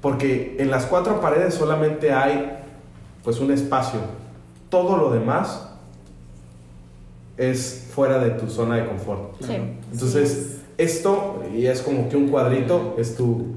porque 0.00 0.56
en 0.60 0.70
las 0.70 0.86
cuatro 0.86 1.20
paredes 1.20 1.54
solamente 1.54 2.12
hay 2.12 2.63
pues 3.24 3.40
un 3.40 3.50
espacio. 3.50 4.00
Todo 4.68 4.96
lo 4.96 5.10
demás 5.10 5.68
es 7.36 7.88
fuera 7.92 8.18
de 8.18 8.30
tu 8.30 8.48
zona 8.48 8.76
de 8.76 8.86
confort. 8.86 9.40
Sí. 9.40 9.56
Entonces, 9.90 10.60
esto, 10.78 11.42
y 11.52 11.66
es 11.66 11.82
como 11.82 12.08
que 12.08 12.16
un 12.16 12.28
cuadrito, 12.28 12.94
es 12.98 13.16
tu, 13.16 13.54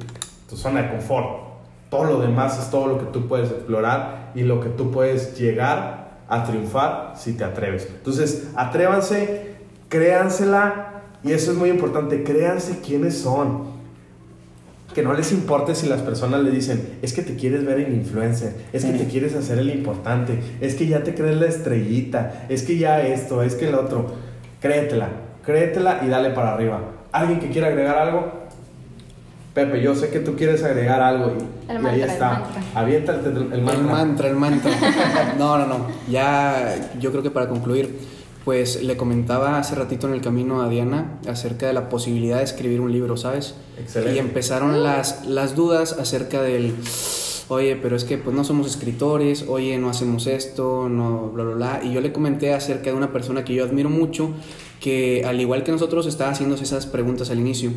tu 0.49 0.55
zona 0.55 0.83
de 0.83 0.91
confort. 0.91 1.47
Todo 1.89 2.05
lo 2.05 2.19
demás 2.19 2.57
es 2.59 2.71
todo 2.71 2.87
lo 2.87 2.97
que 2.97 3.05
tú 3.05 3.27
puedes 3.27 3.51
explorar 3.51 4.31
y 4.33 4.41
lo 4.41 4.61
que 4.61 4.69
tú 4.69 4.91
puedes 4.91 5.37
llegar 5.37 6.17
a 6.27 6.43
triunfar 6.43 7.13
si 7.15 7.33
te 7.33 7.43
atreves. 7.43 7.87
Entonces, 7.89 8.49
atrévanse, 8.55 9.55
créansela, 9.89 11.03
y 11.23 11.31
eso 11.31 11.51
es 11.51 11.57
muy 11.57 11.69
importante, 11.69 12.23
créanse 12.23 12.79
quiénes 12.79 13.17
son. 13.17 13.76
Que 14.97 15.03
no 15.03 15.13
les 15.13 15.31
importe 15.31 15.75
si 15.75 15.85
las 15.85 16.01
personas 16.01 16.41
le 16.41 16.49
dicen, 16.49 16.97
es 17.03 17.13
que 17.13 17.21
te 17.21 17.35
quieres 17.35 17.63
ver 17.63 17.81
en 17.81 17.93
influencer, 17.93 18.55
es 18.73 18.83
que 18.83 18.93
te 18.93 19.05
quieres 19.05 19.35
hacer 19.35 19.59
el 19.59 19.69
importante, 19.69 20.39
es 20.59 20.73
que 20.73 20.87
ya 20.87 21.03
te 21.03 21.13
crees 21.13 21.37
la 21.37 21.45
estrellita, 21.45 22.47
es 22.49 22.63
que 22.63 22.79
ya 22.79 23.01
esto, 23.01 23.43
es 23.43 23.53
que 23.53 23.67
el 23.67 23.75
otro. 23.75 24.15
Créetela, 24.59 25.09
créetela 25.45 26.01
y 26.03 26.07
dale 26.07 26.31
para 26.31 26.55
arriba. 26.55 26.81
¿Alguien 27.11 27.39
que 27.39 27.51
quiera 27.51 27.67
agregar 27.67 27.95
algo? 27.95 28.47
Pepe, 29.53 29.83
yo 29.83 29.93
sé 29.93 30.09
que 30.09 30.19
tú 30.19 30.35
quieres 30.35 30.63
agregar 30.63 30.99
algo 30.99 31.31
y, 31.37 31.71
El 31.71 31.83
y 31.83 31.85
ahí 31.85 31.99
mantra, 31.99 32.05
está. 32.07 32.83
el, 32.83 33.53
el 33.53 33.61
mantra. 33.61 33.73
El 33.75 33.83
mantra, 33.83 34.27
el 34.29 34.35
mantra. 34.35 34.71
No, 35.37 35.59
no, 35.59 35.67
no. 35.67 35.87
Ya, 36.09 36.73
yo 36.99 37.11
creo 37.11 37.21
que 37.21 37.29
para 37.29 37.47
concluir, 37.47 37.99
pues 38.47 38.81
le 38.81 38.95
comentaba 38.95 39.59
hace 39.59 39.75
ratito 39.75 40.07
en 40.07 40.13
el 40.13 40.21
camino 40.21 40.61
a 40.61 40.69
Diana 40.69 41.19
acerca 41.27 41.67
de 41.67 41.73
la 41.73 41.89
posibilidad 41.89 42.37
de 42.37 42.45
escribir 42.45 42.79
un 42.79 42.93
libro, 42.93 43.17
¿sabes? 43.17 43.55
Excelente. 43.77 44.15
Y 44.15 44.19
empezaron 44.19 44.83
las, 44.83 45.25
las 45.27 45.53
dudas 45.53 45.91
acerca 45.99 46.41
del, 46.41 46.73
oye, 47.49 47.75
pero 47.75 47.97
es 47.97 48.05
que 48.05 48.17
pues 48.17 48.33
no 48.33 48.45
somos 48.45 48.65
escritores, 48.67 49.43
oye, 49.49 49.77
no 49.77 49.89
hacemos 49.89 50.27
esto, 50.27 50.87
no, 50.87 51.29
bla, 51.33 51.43
bla, 51.43 51.55
bla. 51.55 51.81
Y 51.83 51.91
yo 51.91 51.99
le 51.99 52.13
comenté 52.13 52.53
acerca 52.53 52.89
de 52.89 52.95
una 52.95 53.11
persona 53.11 53.43
que 53.43 53.53
yo 53.53 53.65
admiro 53.65 53.89
mucho, 53.89 54.29
que 54.79 55.25
al 55.25 55.41
igual 55.41 55.65
que 55.65 55.73
nosotros 55.73 56.07
estaba 56.07 56.31
haciéndose 56.31 56.63
esas 56.63 56.85
preguntas 56.85 57.29
al 57.29 57.39
inicio, 57.39 57.71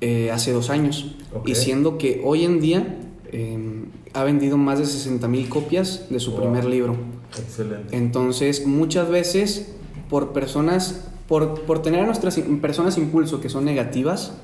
eh, 0.00 0.32
hace 0.32 0.50
dos 0.50 0.68
años. 0.70 1.14
Ok. 1.32 1.48
Y 1.48 1.54
siendo 1.54 1.96
que 1.96 2.20
hoy 2.24 2.44
en 2.44 2.60
día 2.60 2.98
eh, 3.30 3.84
ha 4.14 4.24
vendido 4.24 4.56
más 4.56 4.80
de 4.80 4.84
60 4.86 5.28
mil 5.28 5.48
copias 5.48 6.06
de 6.10 6.18
su 6.18 6.32
Wow. 6.32 6.40
primer 6.40 6.64
libro. 6.64 6.96
Excelente. 7.38 7.96
Entonces, 7.96 8.66
muchas 8.66 9.08
veces, 9.08 9.76
por 10.12 10.34
personas, 10.34 11.06
por, 11.26 11.62
por 11.62 11.80
tener 11.80 12.00
a 12.00 12.04
nuestras 12.04 12.38
personas 12.60 12.98
impulso 12.98 13.40
que 13.40 13.48
son 13.48 13.64
negativas, 13.64 14.34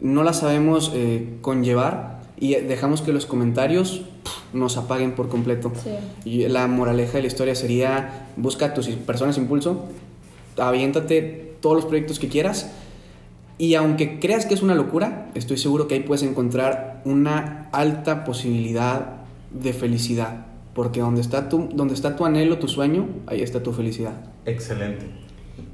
no 0.00 0.24
las 0.24 0.40
sabemos 0.40 0.90
eh, 0.92 1.38
conllevar 1.40 2.22
y 2.36 2.56
dejamos 2.56 3.02
que 3.02 3.12
los 3.12 3.24
comentarios 3.24 4.02
pff, 4.24 4.54
nos 4.54 4.76
apaguen 4.76 5.12
por 5.12 5.28
completo. 5.28 5.70
Sí. 5.84 5.90
Y 6.24 6.48
la 6.48 6.66
moraleja 6.66 7.12
de 7.12 7.20
la 7.20 7.26
historia 7.28 7.54
sería, 7.54 8.26
busca 8.36 8.66
a 8.66 8.74
tus 8.74 8.88
personas 8.88 9.38
impulso, 9.38 9.84
aviéntate 10.56 11.54
todos 11.60 11.76
los 11.76 11.84
proyectos 11.84 12.18
que 12.18 12.26
quieras 12.26 12.68
y 13.56 13.76
aunque 13.76 14.18
creas 14.18 14.46
que 14.46 14.54
es 14.54 14.62
una 14.62 14.74
locura, 14.74 15.30
estoy 15.36 15.58
seguro 15.58 15.86
que 15.86 15.94
ahí 15.94 16.00
puedes 16.00 16.24
encontrar 16.24 17.02
una 17.04 17.68
alta 17.70 18.24
posibilidad 18.24 19.18
de 19.52 19.72
felicidad. 19.72 20.46
Porque 20.74 20.98
donde 20.98 21.20
está 21.20 21.48
tu, 21.48 21.68
donde 21.72 21.94
está 21.94 22.16
tu 22.16 22.24
anhelo, 22.24 22.58
tu 22.58 22.66
sueño, 22.66 23.06
ahí 23.28 23.42
está 23.42 23.62
tu 23.62 23.72
felicidad. 23.72 24.27
Excelente. 24.44 25.06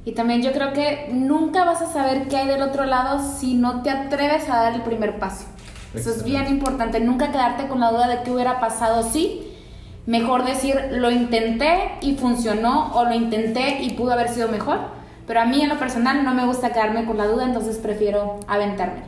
Y 0.05 0.13
también 0.13 0.43
yo 0.43 0.53
creo 0.53 0.73
que 0.73 1.09
nunca 1.13 1.65
vas 1.65 1.83
a 1.83 1.93
saber 1.93 2.29
qué 2.29 2.37
hay 2.37 2.47
del 2.49 2.63
otro 2.63 2.85
lado 2.85 3.21
si 3.39 3.55
no 3.55 3.83
te 3.83 3.91
atreves 3.91 4.49
a 4.49 4.57
dar 4.57 4.75
el 4.75 4.83
primer 4.83 5.19
paso. 5.19 5.47
Eso 5.95 6.11
es 6.11 6.17
Excelente. 6.17 6.31
bien 6.31 6.57
importante, 6.59 7.01
nunca 7.01 7.31
quedarte 7.31 7.69
con 7.69 7.81
la 7.81 7.91
duda 7.91 8.09
de 8.09 8.23
qué 8.23 8.31
hubiera 8.31 8.61
pasado 8.61 9.03
si. 9.09 9.51
Mejor 10.07 10.45
decir, 10.45 10.75
lo 10.91 11.11
intenté 11.11 11.93
y 12.03 12.17
funcionó, 12.17 12.93
o 12.95 13.05
lo 13.05 13.15
intenté 13.15 13.83
y 13.83 13.93
pudo 13.93 14.13
haber 14.13 14.29
sido 14.29 14.49
mejor. 14.49 14.79
Pero 15.27 15.41
a 15.41 15.47
mí 15.47 15.63
en 15.63 15.71
lo 15.71 15.79
personal 15.79 16.25
no 16.25 16.35
me 16.35 16.45
gusta 16.45 16.73
quedarme 16.73 17.07
con 17.07 17.17
la 17.17 17.27
duda, 17.27 17.45
entonces 17.45 17.79
prefiero 17.79 18.41
aventarme. 18.47 19.03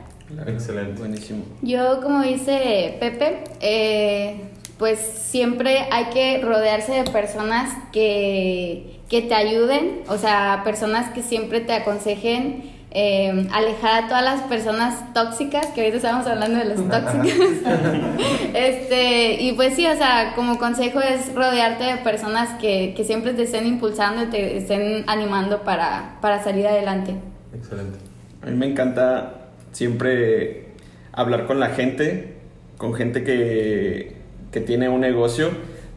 Excelente. 0.46 0.98
Buenísimo. 0.98 1.44
Yo, 1.60 2.00
como 2.00 2.22
dice 2.22 2.96
Pepe, 2.98 3.44
eh, 3.60 4.48
pues 4.78 4.98
siempre 4.98 5.86
hay 5.90 6.06
que 6.06 6.40
rodearse 6.42 6.92
de 6.92 7.04
personas 7.10 7.70
que, 7.92 8.95
que 9.08 9.22
te 9.22 9.34
ayuden, 9.34 10.00
o 10.08 10.18
sea, 10.18 10.62
personas 10.64 11.12
que 11.12 11.22
siempre 11.22 11.60
te 11.60 11.72
aconsejen, 11.72 12.76
eh, 12.90 13.46
alejar 13.52 14.04
a 14.04 14.08
todas 14.08 14.24
las 14.24 14.42
personas 14.42 15.12
tóxicas, 15.12 15.66
que 15.66 15.82
ahorita 15.82 15.98
estamos 15.98 16.26
hablando 16.26 16.58
de 16.58 16.64
los 16.64 16.88
tóxicos. 16.88 17.28
este, 18.54 19.42
y 19.42 19.52
pues 19.52 19.74
sí, 19.74 19.86
o 19.86 19.96
sea, 19.96 20.32
como 20.34 20.58
consejo 20.58 21.00
es 21.00 21.34
rodearte 21.34 21.84
de 21.84 21.96
personas 21.98 22.58
que, 22.60 22.94
que 22.96 23.04
siempre 23.04 23.34
te 23.34 23.42
estén 23.42 23.66
impulsando 23.66 24.24
y 24.24 24.26
te 24.26 24.56
estén 24.56 25.04
animando 25.08 25.62
para, 25.62 26.18
para 26.20 26.42
salir 26.42 26.66
adelante. 26.66 27.14
Excelente. 27.54 27.98
A 28.42 28.46
mí 28.46 28.56
me 28.56 28.66
encanta 28.66 29.50
siempre 29.72 30.68
hablar 31.12 31.46
con 31.46 31.60
la 31.60 31.68
gente, 31.70 32.34
con 32.78 32.94
gente 32.94 33.24
que, 33.24 34.16
que 34.52 34.60
tiene 34.60 34.88
un 34.88 35.00
negocio, 35.00 35.50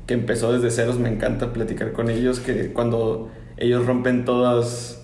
que 0.10 0.16
empezó 0.16 0.52
desde 0.52 0.72
ceros. 0.72 0.98
Me 0.98 1.08
encanta 1.10 1.54
platicar 1.54 1.92
con 1.92 2.10
ellos, 2.10 2.40
que 2.40 2.74
cuando 2.74 3.30
ellos 3.58 3.86
rompen 3.86 4.26
todas, 4.26 5.04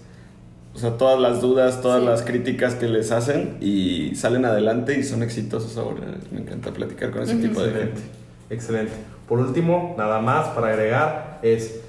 o 0.73 0.79
sea, 0.79 0.97
todas 0.97 1.19
las 1.19 1.41
dudas, 1.41 1.79
todas 1.83 1.99
Sí. 2.01 2.07
las 2.07 2.23
críticas 2.23 2.73
que 2.73 2.87
les 2.87 3.11
hacen 3.11 3.57
y 3.61 4.15
salen 4.15 4.45
adelante 4.45 4.97
y 4.97 5.03
son 5.03 5.21
exitosos 5.21 5.77
ahora. 5.77 6.01
Me 6.31 6.41
encanta 6.41 6.71
platicar 6.73 7.11
con 7.11 7.21
ese 7.21 7.35
tipo 7.35 7.61
de 7.61 7.67
Excelente. 7.67 8.01
gente. 8.01 8.01
Excelente. 8.49 8.93
Por 9.29 9.37
último, 9.39 9.93
nada 9.95 10.19
más 10.21 10.47
para 10.55 10.69
agregar 10.69 11.39
es, 11.43 11.81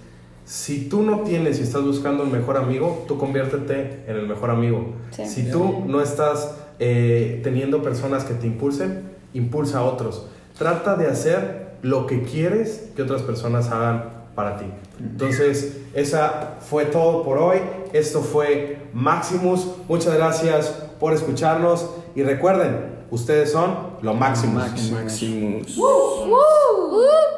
si 0.45 0.91
tú 0.91 1.01
no 1.03 1.21
tienes 1.21 1.59
y 1.59 1.63
estás 1.63 1.83
buscando 1.85 2.23
un 2.23 2.31
mejor 2.33 2.59
amigo, 2.59 3.07
tú 3.09 3.17
conviértete 3.17 4.05
en 4.07 4.17
el 4.17 4.29
mejor 4.29 4.51
amigo. 4.51 4.93
Sí. 5.11 5.25
Si 5.27 5.51
tú 5.51 5.85
no 5.87 6.03
estás 6.03 6.55
eh, 6.79 7.41
teniendo 7.43 7.83
personas 7.83 8.25
que 8.25 8.35
te 8.35 8.47
impulsen, 8.47 9.01
impulsa 9.33 9.79
a 9.79 9.85
otros. 9.85 10.27
Trata 10.59 10.97
de 10.97 11.07
hacer 11.07 11.66
lo 11.87 12.07
que 12.07 12.23
quieres 12.23 12.91
que 12.97 13.03
otras 13.03 13.23
personas 13.23 13.71
hagan 13.71 14.27
para 14.35 14.59
ti. 14.59 14.67
Entonces, 14.99 15.79
esa 15.95 16.57
fue 16.69 16.87
todo 16.87 17.23
por 17.23 17.39
hoy. 17.39 17.59
Esto 17.93 18.23
fue 18.23 18.89
Maximus. 18.93 19.69
Muchas 19.89 20.15
gracias 20.15 20.67
por 20.99 21.13
escucharnos 21.13 21.89
y 22.17 22.23
recuerden, 22.23 23.05
ustedes 23.11 23.53
son 23.53 23.77
lo 24.03 24.15
máximo. 24.15 24.55
Maximus. 24.55 25.77
¡Woo! 25.77 27.36